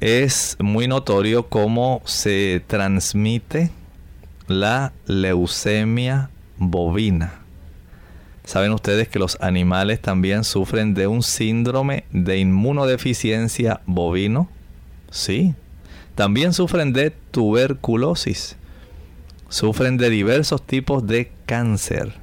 [0.00, 3.70] Es muy notorio cómo se transmite
[4.48, 7.45] la leucemia bovina.
[8.46, 14.48] Saben ustedes que los animales también sufren de un síndrome de inmunodeficiencia bovino.
[15.10, 15.54] Sí.
[16.14, 18.56] También sufren de tuberculosis.
[19.48, 22.14] Sufren de diversos tipos de cáncer.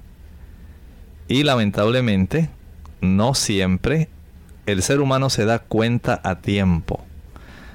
[1.27, 2.49] Y lamentablemente,
[3.01, 4.07] no siempre
[4.65, 7.03] el ser humano se da cuenta a tiempo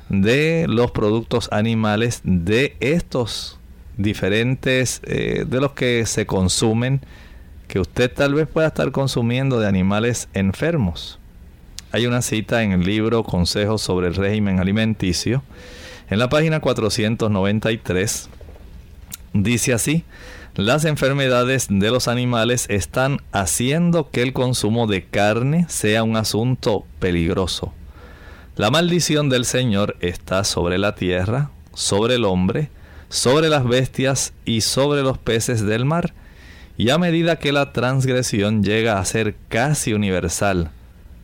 [0.09, 3.59] de los productos animales, de estos
[3.99, 7.03] diferentes, eh, de los que se consumen,
[7.69, 11.19] que usted tal vez pueda estar consumiendo de animales enfermos.
[11.93, 15.43] Hay una cita en el libro Consejos sobre el régimen alimenticio.
[16.11, 18.29] En la página 493
[19.35, 20.05] dice así,
[20.55, 26.85] las enfermedades de los animales están haciendo que el consumo de carne sea un asunto
[26.99, 27.73] peligroso.
[28.57, 32.71] La maldición del Señor está sobre la tierra, sobre el hombre,
[33.09, 36.13] sobre las bestias y sobre los peces del mar.
[36.79, 40.71] Y a medida que la transgresión llega a ser casi universal,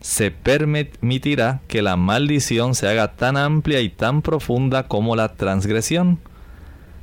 [0.01, 6.19] se permitirá que la maldición se haga tan amplia y tan profunda como la transgresión.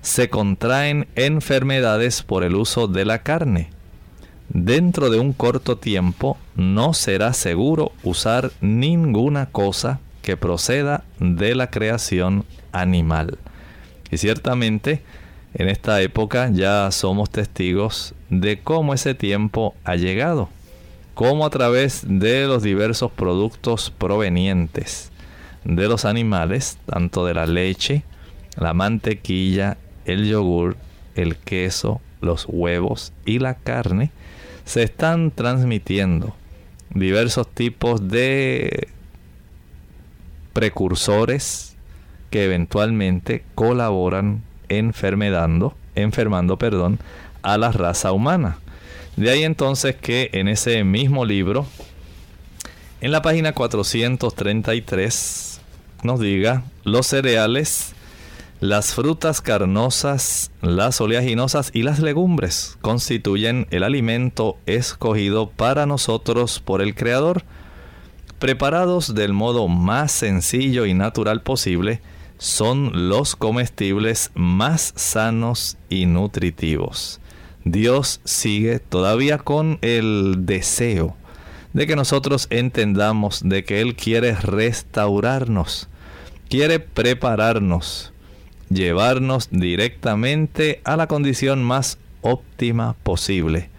[0.02, 3.70] Se contraen enfermedades por el uso de la carne.
[4.50, 11.70] Dentro de un corto tiempo no será seguro usar ninguna cosa que proceda de la
[11.70, 13.38] creación animal.
[14.10, 15.02] Y ciertamente
[15.54, 20.48] en esta época ya somos testigos de cómo ese tiempo ha llegado,
[21.14, 25.10] cómo a través de los diversos productos provenientes
[25.64, 28.02] de los animales, tanto de la leche,
[28.56, 30.76] la mantequilla, el yogur,
[31.14, 34.10] el queso, los huevos y la carne,
[34.64, 36.34] se están transmitiendo
[36.94, 38.88] diversos tipos de
[40.52, 41.76] precursores
[42.30, 44.42] que eventualmente colaboran
[44.78, 46.98] enfermedando, enfermando perdón,
[47.42, 48.58] a la raza humana.
[49.16, 51.66] De ahí entonces que en ese mismo libro,
[53.00, 55.60] en la página 433,
[56.02, 57.94] nos diga los cereales,
[58.60, 66.80] las frutas carnosas, las oleaginosas y las legumbres constituyen el alimento escogido para nosotros por
[66.80, 67.42] el Creador,
[68.38, 72.00] preparados del modo más sencillo y natural posible,
[72.42, 77.20] son los comestibles más sanos y nutritivos.
[77.64, 81.16] Dios sigue todavía con el deseo
[81.72, 85.88] de que nosotros entendamos de que Él quiere restaurarnos,
[86.48, 88.12] quiere prepararnos,
[88.70, 93.70] llevarnos directamente a la condición más óptima posible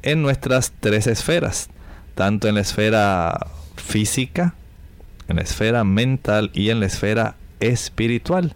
[0.00, 1.68] en nuestras tres esferas,
[2.14, 4.54] tanto en la esfera física,
[5.28, 8.54] en la esfera mental y en la esfera espiritual.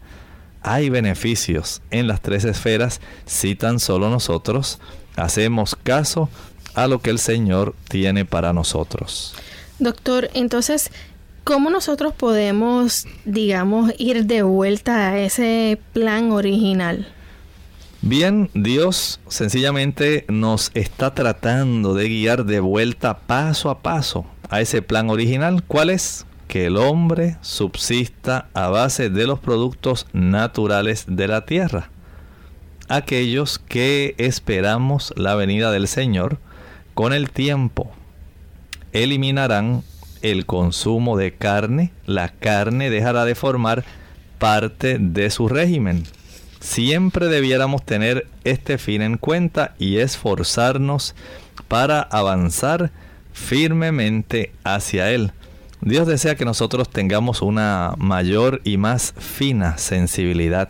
[0.63, 4.79] Hay beneficios en las tres esferas si tan solo nosotros
[5.17, 6.29] hacemos caso
[6.75, 9.35] a lo que el Señor tiene para nosotros.
[9.79, 10.91] Doctor, entonces,
[11.45, 17.09] ¿cómo nosotros podemos, digamos, ir de vuelta a ese plan original?
[18.05, 24.83] Bien, Dios sencillamente nos está tratando de guiar de vuelta paso a paso a ese
[24.83, 25.63] plan original.
[25.63, 26.27] ¿Cuál es?
[26.53, 31.89] Que el hombre subsista a base de los productos naturales de la tierra.
[32.91, 36.37] Aquellos que esperamos la venida del Señor,
[36.93, 37.91] con el tiempo
[38.93, 39.83] eliminarán
[40.21, 43.83] el consumo de carne, la carne dejará de formar
[44.39, 46.05] parte de su régimen.
[46.61, 51.15] Siempre debiéramos tener este fin en cuenta y esforzarnos
[51.67, 52.91] para avanzar
[53.33, 55.33] firmemente hacia él.
[55.85, 60.69] Dios desea que nosotros tengamos una mayor y más fina sensibilidad,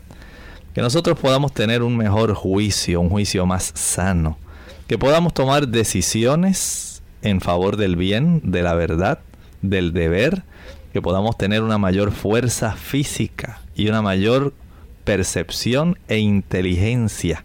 [0.73, 4.39] que nosotros podamos tener un mejor juicio, un juicio más sano,
[4.87, 9.19] que podamos tomar decisiones en favor del bien, de la verdad,
[9.61, 10.45] del deber,
[10.95, 14.55] que podamos tener una mayor fuerza física y una mayor
[15.05, 17.45] percepción e inteligencia.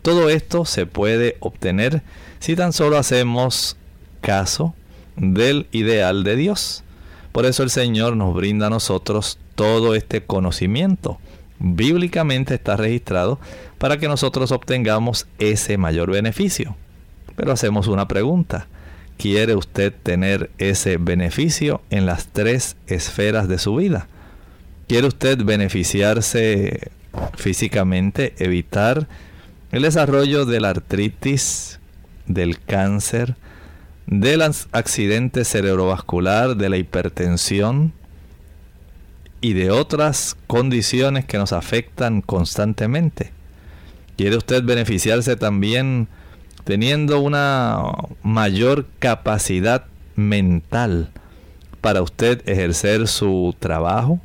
[0.00, 2.00] Todo esto se puede obtener
[2.38, 3.76] si tan solo hacemos
[4.22, 4.74] caso
[5.18, 6.84] del ideal de Dios.
[7.32, 11.18] Por eso el Señor nos brinda a nosotros todo este conocimiento.
[11.58, 13.38] Bíblicamente está registrado
[13.78, 16.76] para que nosotros obtengamos ese mayor beneficio.
[17.36, 18.66] Pero hacemos una pregunta.
[19.16, 24.06] quiere usted tener ese beneficio en las tres esferas de su vida.
[24.86, 26.92] ¿Quiere usted beneficiarse
[27.36, 29.08] físicamente, evitar
[29.72, 31.78] el desarrollo de la artritis,
[32.26, 33.36] del cáncer,
[34.08, 37.92] del accidente cerebrovascular, de la hipertensión
[39.40, 43.32] y de otras condiciones que nos afectan constantemente?
[44.16, 46.08] ¿Quiere usted beneficiarse también
[46.64, 47.80] teniendo una
[48.22, 49.86] mayor capacidad
[50.16, 51.10] mental
[51.80, 54.20] para usted ejercer su trabajo,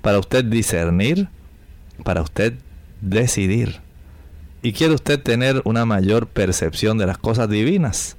[0.00, 1.28] para usted discernir,
[2.04, 2.54] para usted
[3.00, 3.80] decidir.
[4.62, 8.16] Y quiere usted tener una mayor percepción de las cosas divinas.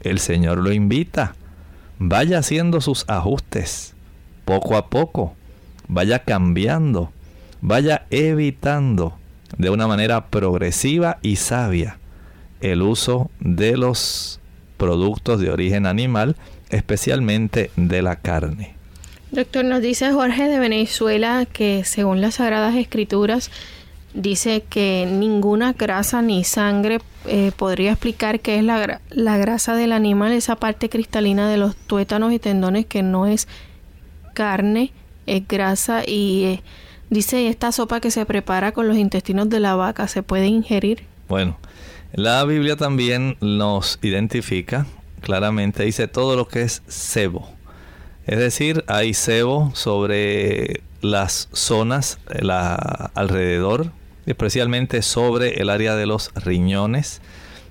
[0.00, 1.34] El Señor lo invita.
[1.98, 3.94] Vaya haciendo sus ajustes
[4.44, 5.34] poco a poco.
[5.88, 7.10] Vaya cambiando.
[7.60, 9.18] Vaya evitando
[9.58, 11.98] de una manera progresiva y sabia
[12.60, 14.40] el uso de los
[14.76, 16.36] productos de origen animal,
[16.70, 18.74] especialmente de la carne.
[19.30, 23.50] Doctor, nos dice Jorge de Venezuela que según las Sagradas Escrituras
[24.16, 29.92] dice que ninguna grasa ni sangre eh, podría explicar qué es la, la, grasa del
[29.92, 33.46] animal, esa parte cristalina de los tuétanos y tendones que no es
[34.34, 34.92] carne,
[35.26, 36.62] es grasa y eh,
[37.10, 41.04] dice esta sopa que se prepara con los intestinos de la vaca, ¿se puede ingerir?
[41.28, 41.58] Bueno,
[42.12, 44.86] la Biblia también nos identifica
[45.20, 47.48] claramente, dice todo lo que es sebo.
[48.26, 53.92] Es decir, hay sebo sobre las zonas la, alrededor,
[54.26, 57.20] especialmente sobre el área de los riñones.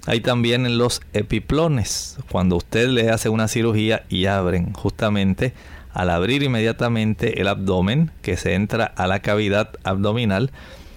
[0.08, 5.54] Hay también en los epiplones, cuando usted le hace una cirugía y abren justamente
[5.94, 10.52] al abrir inmediatamente el abdomen, que se entra a la cavidad abdominal,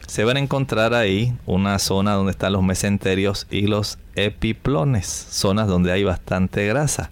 [0.09, 5.69] se van a encontrar ahí una zona donde están los mesenterios y los epiplones, zonas
[5.69, 7.11] donde hay bastante grasa.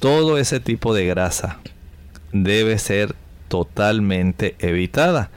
[0.00, 1.58] Todo ese tipo de grasa
[2.32, 3.14] debe ser
[3.48, 5.30] totalmente evitada.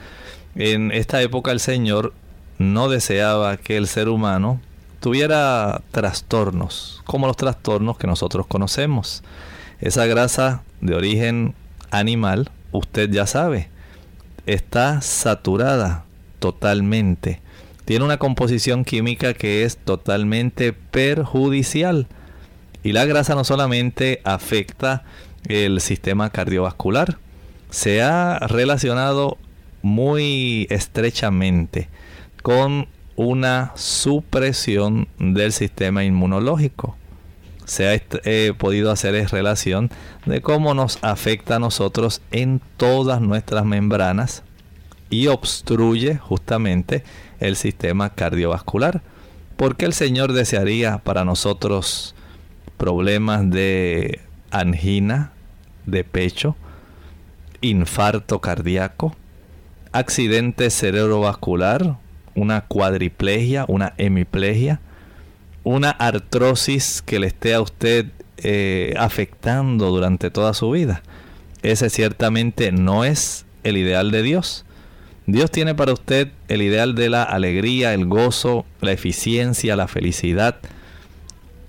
[0.59, 2.13] En esta época el Señor
[2.57, 4.59] no deseaba que el ser humano
[4.99, 9.21] tuviera trastornos, como los trastornos que nosotros conocemos.
[9.81, 11.53] Esa grasa de origen
[11.91, 13.69] animal, usted ya sabe,
[14.47, 16.05] está saturada
[16.39, 17.39] totalmente.
[17.85, 22.07] Tiene una composición química que es totalmente perjudicial.
[22.81, 25.03] Y la grasa no solamente afecta
[25.47, 27.19] el sistema cardiovascular,
[27.69, 29.37] se ha relacionado
[29.87, 31.89] muy estrechamente
[32.43, 36.95] con una supresión del sistema inmunológico.
[37.65, 39.89] Se ha eh, podido hacer relación
[40.25, 44.43] de cómo nos afecta a nosotros en todas nuestras membranas
[45.09, 47.03] y obstruye justamente
[47.39, 49.01] el sistema cardiovascular.
[49.55, 52.13] porque el Señor desearía para nosotros
[52.77, 54.21] problemas de
[54.51, 55.31] angina
[55.87, 56.55] de pecho,
[57.61, 59.15] infarto cardíaco,
[59.97, 61.97] accidente cerebrovascular,
[62.35, 64.79] una cuadriplegia, una hemiplegia,
[65.63, 71.01] una artrosis que le esté a usted eh, afectando durante toda su vida?
[71.63, 74.65] Ese ciertamente no es el ideal de Dios.
[75.25, 80.55] Dios tiene para usted el ideal de la alegría, el gozo, la eficiencia, la felicidad,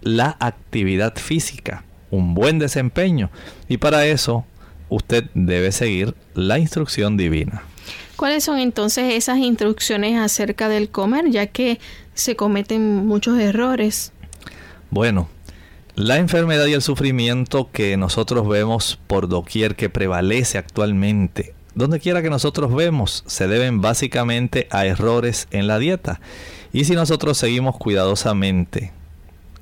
[0.01, 3.31] la actividad física, un buen desempeño.
[3.69, 4.45] Y para eso
[4.89, 7.63] usted debe seguir la instrucción divina.
[8.19, 11.79] ¿Cuáles son entonces esas instrucciones acerca del comer, ya que
[12.15, 14.13] se cometen muchos errores?
[14.91, 15.29] Bueno,
[15.95, 22.23] la enfermedad y el sufrimiento que nosotros vemos por doquier que prevalece actualmente donde quiera
[22.23, 26.21] que nosotros vemos, se deben básicamente a errores en la dieta.
[26.73, 28.91] Y si nosotros seguimos cuidadosamente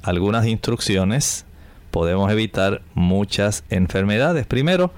[0.03, 1.45] algunas instrucciones,
[1.91, 4.47] podemos evitar muchas enfermedades.
[4.47, 4.93] Primero,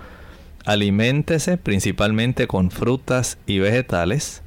[0.68, 4.42] aliméntese principalmente con frutas y vegetales,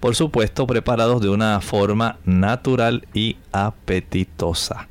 [0.00, 4.88] por supuesto preparados de una forma natural y apetitosa.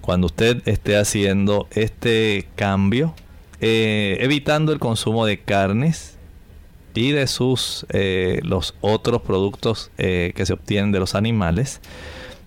[0.00, 3.14] Cuando usted esté haciendo este cambio,
[3.60, 6.18] eh, evitando el consumo de carnes,
[6.98, 11.80] y de sus eh, los otros productos eh, que se obtienen de los animales,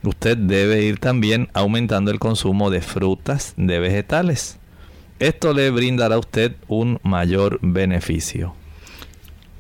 [0.03, 4.59] usted debe ir también aumentando el consumo de frutas, de vegetales.
[5.21, 8.53] Esto le brindará a usted un mayor beneficio.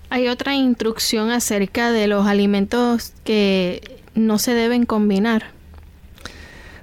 [0.09, 5.51] Hay otra instrucción acerca de los alimentos que no se deben combinar.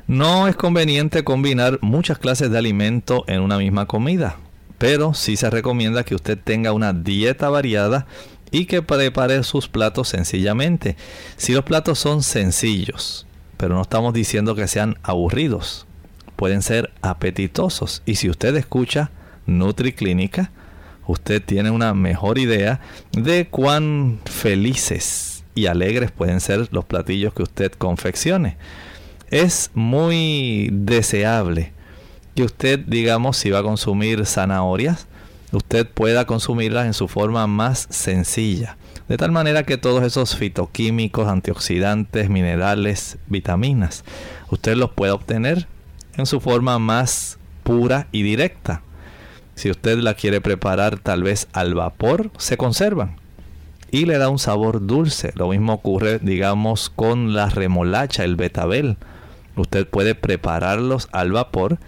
[0.06, 4.38] No es conveniente combinar muchas clases de alimento en una misma comida
[4.78, 8.06] pero sí se recomienda que usted tenga una dieta variada
[8.50, 10.96] y que prepare sus platos sencillamente.
[11.36, 13.26] Si los platos son sencillos,
[13.56, 15.86] pero no estamos diciendo que sean aburridos,
[16.38, 18.00] pueden ser apetitosos.
[18.06, 19.10] Y si usted escucha
[19.46, 20.52] NutriClínica,
[21.08, 22.80] usted tiene una mejor idea
[23.10, 28.56] de cuán felices y alegres pueden ser los platillos que usted confeccione.
[29.30, 31.72] Es muy deseable
[32.36, 35.08] que usted, digamos, si va a consumir zanahorias,
[35.50, 38.76] usted pueda consumirlas en su forma más sencilla.
[39.08, 44.04] De tal manera que todos esos fitoquímicos, antioxidantes, minerales, vitaminas,
[44.50, 45.66] usted los pueda obtener
[46.18, 48.82] en su forma más pura y directa.
[49.54, 53.16] Si usted la quiere preparar tal vez al vapor, se conservan
[53.90, 55.32] y le da un sabor dulce.
[55.34, 58.96] Lo mismo ocurre, digamos, con la remolacha, el betabel.
[59.56, 61.78] Usted puede prepararlos al vapor,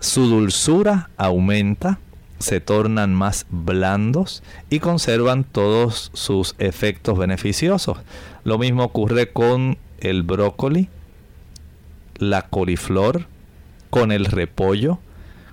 [0.00, 1.98] su dulzura aumenta,
[2.38, 7.98] se tornan más blandos y conservan todos sus efectos beneficiosos.
[8.42, 10.88] Lo mismo ocurre con el brócoli,
[12.16, 13.26] la coliflor,
[13.94, 14.98] con el repollo.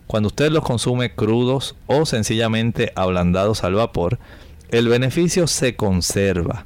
[0.07, 4.17] Cuando usted los consume crudos o sencillamente ablandados al vapor,
[4.71, 6.65] el beneficio se conserva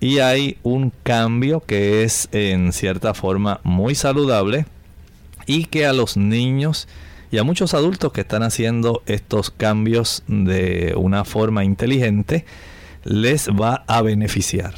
[0.00, 4.66] y hay un cambio que es en cierta forma muy saludable
[5.46, 6.88] y que a los niños
[7.30, 12.44] y a muchos adultos que están haciendo estos cambios de una forma inteligente
[13.02, 14.74] les va a beneficiar.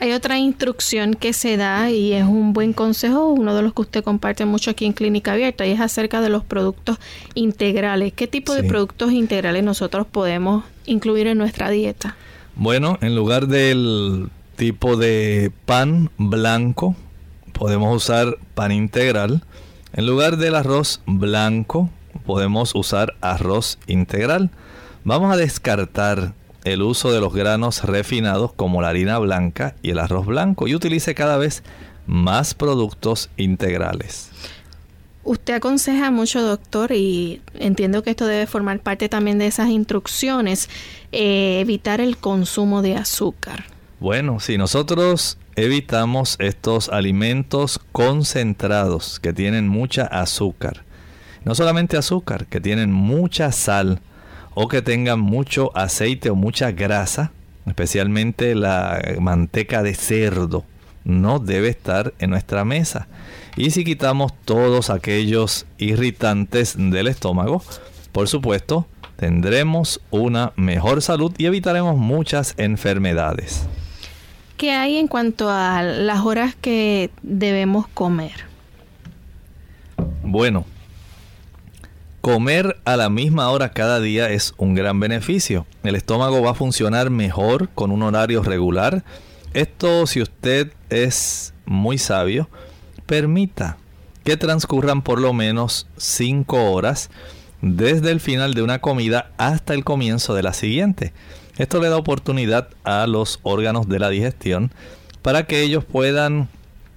[0.00, 3.82] Hay otra instrucción que se da y es un buen consejo, uno de los que
[3.82, 6.98] usted comparte mucho aquí en Clínica Abierta, y es acerca de los productos
[7.34, 8.12] integrales.
[8.12, 12.14] ¿Qué tipo de productos integrales nosotros podemos incluir en nuestra dieta?
[12.54, 16.94] Bueno, en lugar del tipo de pan blanco,
[17.52, 19.42] podemos usar pan integral.
[19.94, 21.90] En lugar del arroz blanco,
[22.24, 24.50] podemos usar arroz integral.
[25.02, 26.34] Vamos a descartar
[26.72, 30.74] el uso de los granos refinados como la harina blanca y el arroz blanco y
[30.74, 31.62] utilice cada vez
[32.06, 34.30] más productos integrales.
[35.24, 40.70] Usted aconseja mucho, doctor, y entiendo que esto debe formar parte también de esas instrucciones,
[41.12, 43.64] eh, evitar el consumo de azúcar.
[44.00, 50.84] Bueno, si nosotros evitamos estos alimentos concentrados que tienen mucha azúcar,
[51.44, 54.00] no solamente azúcar, que tienen mucha sal,
[54.60, 57.30] o que tengan mucho aceite o mucha grasa,
[57.64, 60.64] especialmente la manteca de cerdo,
[61.04, 63.06] no debe estar en nuestra mesa.
[63.56, 67.62] Y si quitamos todos aquellos irritantes del estómago,
[68.10, 73.64] por supuesto, tendremos una mejor salud y evitaremos muchas enfermedades.
[74.56, 78.32] ¿Qué hay en cuanto a las horas que debemos comer?
[80.24, 80.64] Bueno,
[82.20, 85.66] Comer a la misma hora cada día es un gran beneficio.
[85.84, 89.04] El estómago va a funcionar mejor con un horario regular.
[89.54, 92.48] Esto si usted es muy sabio,
[93.06, 93.76] permita
[94.24, 97.08] que transcurran por lo menos 5 horas
[97.62, 101.12] desde el final de una comida hasta el comienzo de la siguiente.
[101.56, 104.72] Esto le da oportunidad a los órganos de la digestión
[105.22, 106.48] para que ellos puedan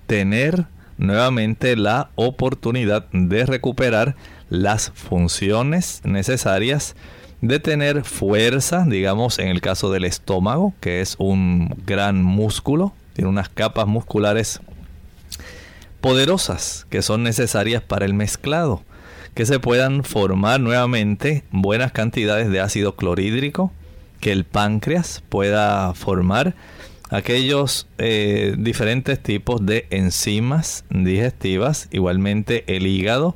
[0.08, 0.66] tener
[1.02, 4.16] nuevamente la oportunidad de recuperar
[4.49, 6.95] las funciones necesarias
[7.41, 13.30] de tener fuerza, digamos en el caso del estómago, que es un gran músculo, tiene
[13.30, 14.62] unas capas musculares
[16.02, 18.84] poderosas que son necesarias para el mezclado,
[19.34, 23.72] que se puedan formar nuevamente buenas cantidades de ácido clorhídrico,
[24.20, 26.54] que el páncreas pueda formar
[27.12, 33.36] aquellos eh, diferentes tipos de enzimas digestivas, igualmente el hígado,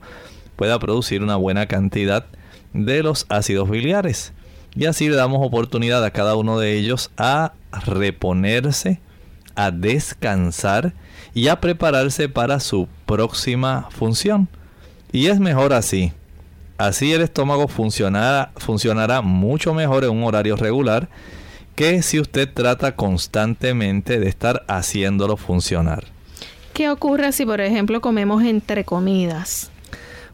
[0.55, 2.25] pueda producir una buena cantidad
[2.73, 4.31] de los ácidos biliares.
[4.75, 7.53] Y así le damos oportunidad a cada uno de ellos a
[7.85, 8.99] reponerse,
[9.55, 10.93] a descansar
[11.33, 14.47] y a prepararse para su próxima función.
[15.11, 16.13] Y es mejor así.
[16.77, 21.09] Así el estómago funcionará, funcionará mucho mejor en un horario regular
[21.75, 26.05] que si usted trata constantemente de estar haciéndolo funcionar.
[26.73, 29.71] ¿Qué ocurre si, por ejemplo, comemos entre comidas?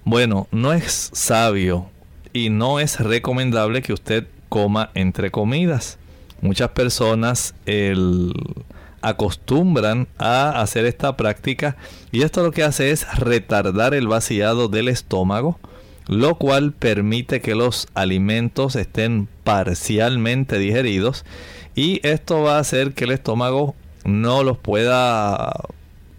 [0.04, 1.90] Bueno, no es sabio
[2.34, 6.00] y no es recomendable que usted coma entre comidas.
[6.42, 7.54] Muchas personas
[9.02, 11.78] acostumbran a hacer esta práctica
[12.12, 15.60] y esto lo que hace es retardar el vaciado del estómago,
[16.12, 21.24] lo cual permite que los alimentos estén parcialmente digeridos
[21.74, 25.54] y esto va a hacer que el estómago no los pueda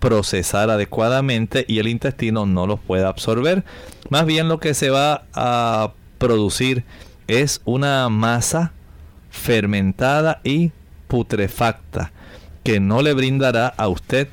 [0.00, 3.64] procesar adecuadamente y el intestino no los puede absorber.
[4.08, 6.84] Más bien lo que se va a producir
[7.28, 8.72] es una masa
[9.28, 10.72] fermentada y
[11.06, 12.12] putrefacta
[12.64, 14.28] que no le brindará a usted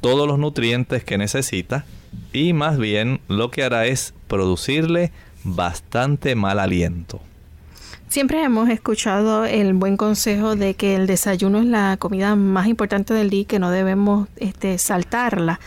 [0.00, 1.84] todos los nutrientes que necesita
[2.32, 5.12] y más bien lo que hará es producirle
[5.44, 7.20] bastante mal aliento.
[8.08, 13.14] Siempre hemos escuchado el buen consejo de que el desayuno es la comida más importante
[13.14, 15.60] del día y que no debemos este, saltarla.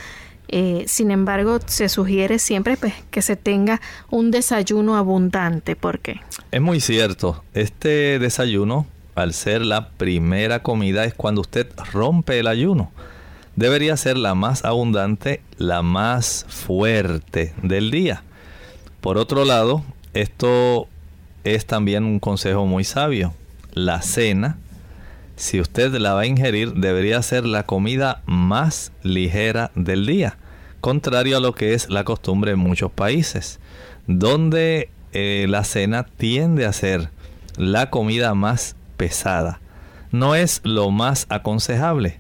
[0.48, 3.82] Eh, sin embargo, se sugiere siempre pues, que se tenga
[4.12, 5.76] un desayuno abundante.
[5.76, 6.22] ¿Por qué?
[6.52, 7.44] Es muy cierto.
[7.56, 8.86] Este desayuno,
[9.16, 12.92] al ser la primera comida, es cuando usted rompe el ayuno.
[13.56, 18.24] Debería ser la más abundante, la más fuerte del día.
[19.00, 19.84] Por otro lado,
[20.14, 20.88] esto
[21.46, 23.34] es también un consejo muy sabio.
[23.74, 24.58] La cena,
[25.38, 30.38] si usted la va a ingerir, debería ser la comida más ligera del día,
[30.82, 33.60] contrario a lo que es la costumbre en muchos países,
[34.06, 37.10] donde eh, la cena tiende a ser
[37.56, 39.62] la comida más pesada.
[40.12, 42.20] No es lo más aconsejable.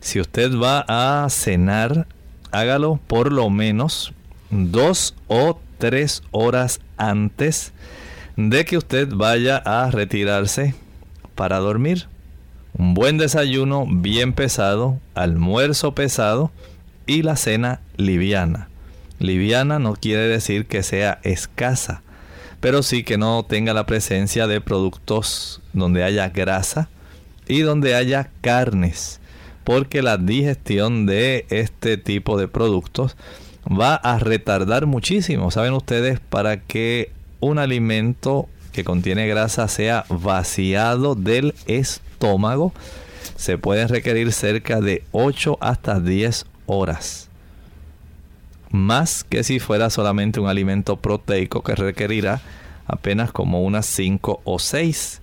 [0.00, 2.06] Si usted va a cenar,
[2.50, 4.12] hágalo por lo menos
[4.50, 7.72] dos o tres horas antes
[8.36, 10.74] de que usted vaya a retirarse
[11.34, 12.06] para dormir.
[12.74, 16.52] Un buen desayuno bien pesado, almuerzo pesado
[17.06, 18.68] y la cena liviana.
[19.18, 22.02] Liviana no quiere decir que sea escasa,
[22.60, 26.88] pero sí que no tenga la presencia de productos donde haya grasa
[27.48, 29.20] y donde haya carnes,
[29.68, 33.18] porque la digestión de este tipo de productos
[33.66, 35.50] va a retardar muchísimo.
[35.50, 42.72] Saben ustedes, para que un alimento que contiene grasa sea vaciado del estómago,
[43.36, 47.28] se pueden requerir cerca de 8 hasta 10 horas.
[48.70, 52.40] Más que si fuera solamente un alimento proteico que requerirá
[52.86, 55.20] apenas como unas 5 o 6.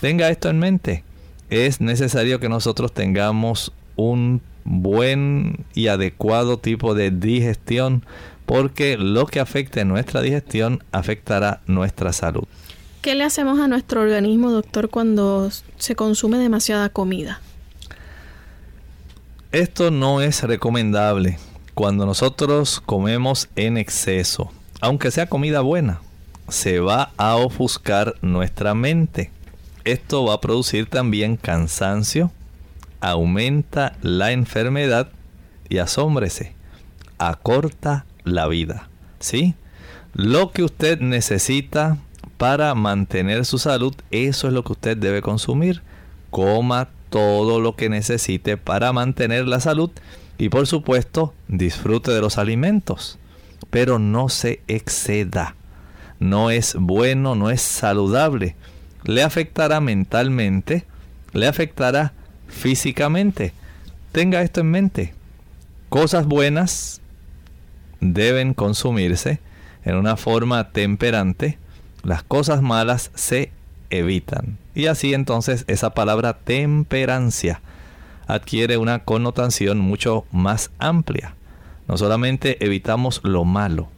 [0.00, 1.02] Tenga esto en mente.
[1.48, 3.72] Es necesario que nosotros tengamos
[4.08, 8.04] un buen y adecuado tipo de digestión
[8.46, 12.44] porque lo que afecte nuestra digestión afectará nuestra salud.
[13.02, 17.40] ¿Qué le hacemos a nuestro organismo, doctor, cuando se consume demasiada comida?
[19.52, 21.38] Esto no es recomendable
[21.74, 26.00] cuando nosotros comemos en exceso, aunque sea comida buena,
[26.48, 29.30] se va a ofuscar nuestra mente.
[29.84, 32.32] Esto va a producir también cansancio,
[33.00, 35.08] aumenta la enfermedad
[35.68, 36.54] y asómbrese,
[37.18, 38.88] acorta la vida.
[39.18, 39.54] ¿Sí?
[40.12, 41.98] Lo que usted necesita
[42.36, 45.82] para mantener su salud, eso es lo que usted debe consumir.
[46.30, 49.90] Coma todo lo que necesite para mantener la salud
[50.38, 53.18] y por supuesto disfrute de los alimentos,
[53.68, 55.54] pero no se exceda.
[56.18, 58.56] No es bueno, no es saludable.
[59.04, 60.86] Le afectará mentalmente,
[61.32, 62.14] le afectará
[62.50, 63.52] físicamente.
[64.12, 65.14] Tenga esto en mente.
[65.88, 67.00] Cosas buenas
[68.00, 69.40] deben consumirse
[69.84, 71.58] en una forma temperante.
[72.02, 73.52] Las cosas malas se
[73.90, 74.58] evitan.
[74.74, 77.60] Y así entonces esa palabra temperancia
[78.26, 81.34] adquiere una connotación mucho más amplia.
[81.88, 83.88] No solamente evitamos lo malo,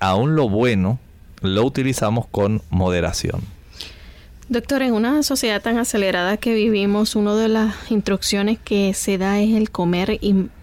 [0.00, 0.98] aún lo bueno
[1.40, 3.40] lo utilizamos con moderación.
[4.48, 9.38] Doctor, en una sociedad tan acelerada que vivimos, una de las instrucciones que se da
[9.40, 10.18] es el comer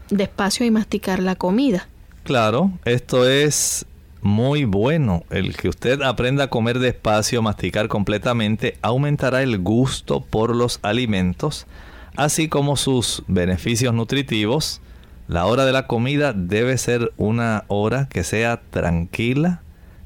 [0.10, 1.88] despacio y masticar la comida.
[2.24, 3.86] Claro, esto es
[4.24, 5.24] muy bueno.
[5.30, 11.68] El que usted aprenda a comer despacio, masticar completamente, aumentará el gusto por los alimentos,
[12.16, 14.82] así como sus beneficios nutritivos.
[15.28, 19.62] La hora de la comida debe ser una hora que sea tranquila,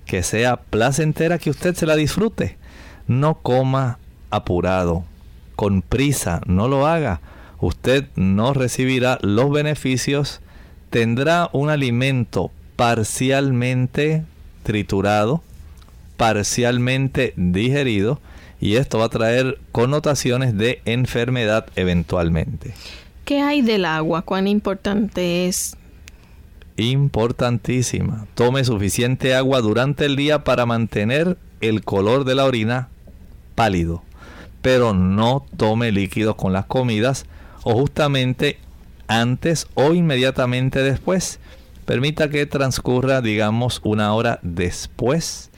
[0.05, 2.58] que sea placentera, que usted se la disfrute.
[3.09, 3.97] No coma
[4.29, 5.03] apurado,
[5.55, 7.21] con prisa, no lo haga.
[7.59, 10.41] Usted no recibirá los beneficios,
[10.91, 14.23] tendrá un alimento parcialmente
[14.61, 15.41] triturado,
[16.17, 18.21] parcialmente digerido,
[18.61, 22.75] y esto va a traer connotaciones de enfermedad eventualmente.
[23.25, 24.21] ¿Qué hay del agua?
[24.21, 25.75] ¿Cuán importante es?
[26.77, 28.27] Importantísima.
[28.35, 32.89] Tome suficiente agua durante el día para mantener el color de la orina
[33.59, 34.03] pálido.
[34.61, 37.25] Pero no tome líquidos con las comidas
[37.63, 38.57] o justamente
[39.09, 41.41] antes o inmediatamente después.
[41.83, 45.51] Permita que transcurra, digamos, una hora después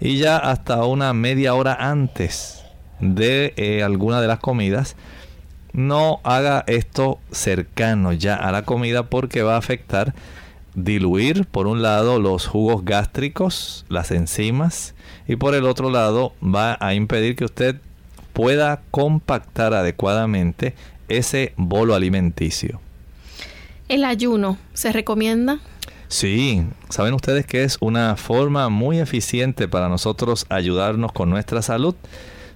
[0.00, 2.62] y ya hasta una media hora antes
[3.00, 4.94] de eh, alguna de las comidas.
[5.72, 10.14] No haga esto cercano ya a la comida porque va a afectar
[10.84, 14.94] diluir por un lado los jugos gástricos, las enzimas
[15.26, 17.76] y por el otro lado va a impedir que usted
[18.32, 20.74] pueda compactar adecuadamente
[21.08, 22.80] ese bolo alimenticio.
[23.88, 25.58] ¿El ayuno se recomienda?
[26.08, 31.94] Sí, saben ustedes que es una forma muy eficiente para nosotros ayudarnos con nuestra salud.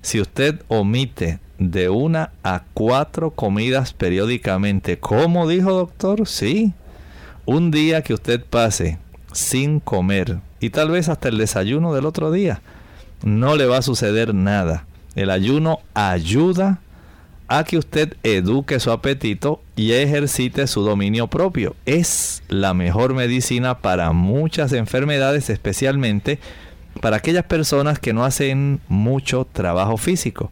[0.00, 6.26] Si usted omite de una a cuatro comidas periódicamente, ¿cómo dijo doctor?
[6.26, 6.72] Sí,
[7.44, 8.98] un día que usted pase
[9.32, 12.62] sin comer y tal vez hasta el desayuno del otro día,
[13.24, 14.86] no le va a suceder nada.
[15.14, 16.80] El ayuno ayuda
[17.48, 21.76] a que usted eduque su apetito y ejercite su dominio propio.
[21.84, 26.38] Es la mejor medicina para muchas enfermedades, especialmente
[27.00, 30.50] para aquellas personas que no hacen mucho trabajo físico.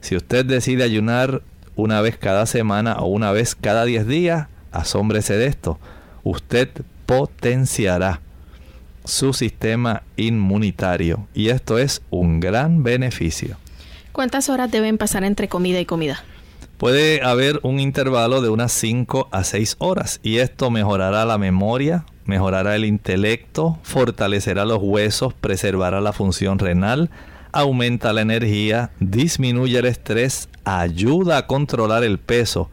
[0.00, 1.42] Si usted decide ayunar
[1.76, 5.78] una vez cada semana o una vez cada 10 días, asómbrese de esto.
[6.24, 6.68] Usted
[7.06, 8.20] potenciará
[9.04, 13.56] su sistema inmunitario y esto es un gran beneficio.
[14.12, 16.22] ¿Cuántas horas deben pasar entre comida y comida?
[16.78, 22.04] Puede haber un intervalo de unas 5 a 6 horas y esto mejorará la memoria,
[22.24, 27.10] mejorará el intelecto, fortalecerá los huesos, preservará la función renal,
[27.52, 32.70] aumenta la energía, disminuye el estrés, ayuda a controlar el peso,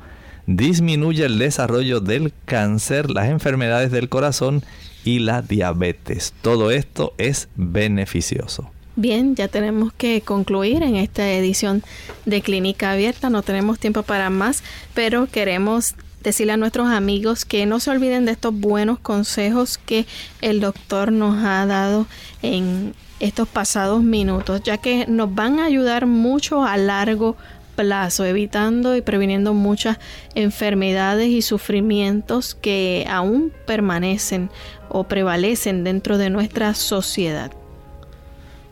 [0.55, 4.63] disminuye el desarrollo del cáncer, las enfermedades del corazón
[5.05, 6.33] y la diabetes.
[6.41, 8.71] Todo esto es beneficioso.
[8.95, 11.83] Bien, ya tenemos que concluir en esta edición
[12.25, 13.29] de Clínica Abierta.
[13.29, 14.63] No tenemos tiempo para más,
[14.95, 15.93] pero queremos
[16.23, 20.07] decirle a nuestros amigos que no se olviden de estos buenos consejos que
[20.41, 22.07] el doctor nos ha dado
[22.41, 27.37] en estos pasados minutos, ya que nos van a ayudar mucho a largo
[27.79, 29.99] plazo, evitando y previniendo muchas
[30.35, 34.49] enfermedades y sufrimientos que aún permanecen
[34.89, 37.53] o prevalecen dentro de nuestra sociedad.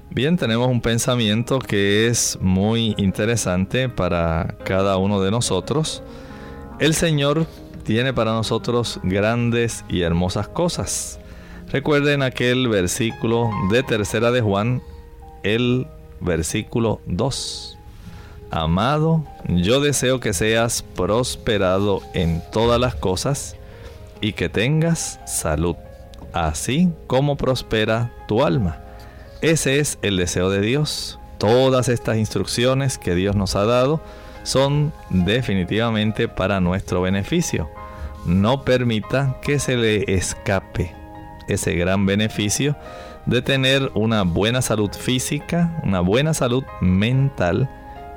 [0.10, 6.04] Bien, tenemos un pensamiento que es muy interesante para cada uno de nosotros.
[6.80, 7.48] El Señor
[7.84, 11.18] tiene para nosotros grandes y hermosas cosas.
[11.72, 14.82] Recuerden aquel versículo de Tercera de Juan,
[15.44, 15.88] el
[16.20, 17.77] versículo 2.
[18.50, 23.58] Amado, yo deseo que seas prosperado en todas las cosas
[24.22, 25.76] y que tengas salud,
[26.34, 28.82] así como prospera tu alma.
[29.42, 31.20] Ese es el deseo de Dios.
[31.38, 34.02] Todas estas instrucciones que Dios nos ha dado
[34.44, 37.70] son definitivamente para nuestro beneficio.
[38.26, 40.96] No permita que se le escape
[41.50, 42.76] ese gran beneficio
[43.26, 47.70] de tener una buena salud física, una buena salud mental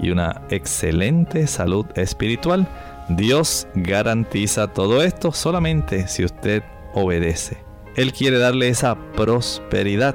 [0.03, 2.67] y una excelente salud espiritual.
[3.09, 6.63] Dios garantiza todo esto solamente si usted
[6.95, 7.59] obedece.
[7.97, 10.15] Él quiere darle esa prosperidad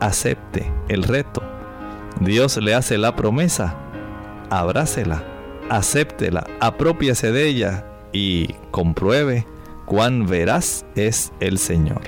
[0.00, 1.42] acepte el reto.
[2.20, 3.76] Dios le hace la promesa,
[4.50, 5.24] abrácela,
[5.70, 9.46] acéptela, apropiese de ella y compruebe
[9.86, 12.02] cuán veraz es el Señor.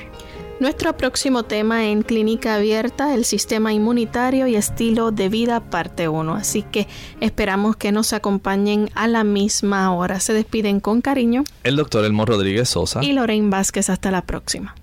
[0.59, 6.34] Nuestro próximo tema en Clínica Abierta, el sistema inmunitario y estilo de vida, parte 1.
[6.34, 6.88] Así que
[7.20, 10.18] esperamos que nos acompañen a la misma hora.
[10.20, 11.44] Se despiden con cariño.
[11.62, 13.04] El doctor Elmo Rodríguez Sosa.
[13.04, 13.90] Y Lorraine Vázquez.
[13.90, 14.74] Hasta la próxima.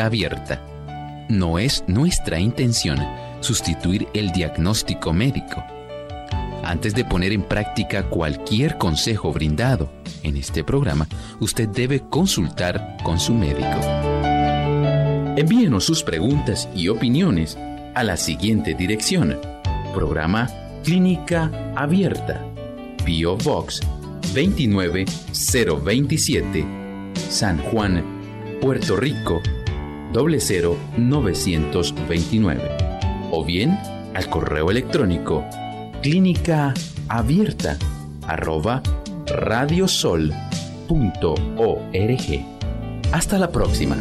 [0.00, 0.60] abierta.
[1.30, 2.98] No es nuestra intención
[3.38, 5.62] sustituir el diagnóstico médico.
[6.64, 9.88] Antes de poner en práctica cualquier consejo brindado
[10.24, 11.06] en este programa,
[11.38, 13.78] usted debe consultar con su médico.
[15.36, 17.56] Envíenos sus preguntas y opiniones
[17.94, 19.38] a la siguiente dirección.
[19.94, 20.50] Programa
[20.82, 22.44] Clínica Abierta.
[23.04, 23.82] Bio Box
[24.34, 26.66] 29027.
[27.14, 28.04] San Juan,
[28.60, 29.40] Puerto Rico
[30.12, 32.76] 00929
[33.30, 33.78] o bien
[34.14, 35.44] al correo electrónico
[36.02, 36.74] clínica
[37.08, 37.78] abierta
[38.26, 38.82] arroba
[39.26, 40.30] radiosol.org.
[43.12, 43.96] Hasta la próxima.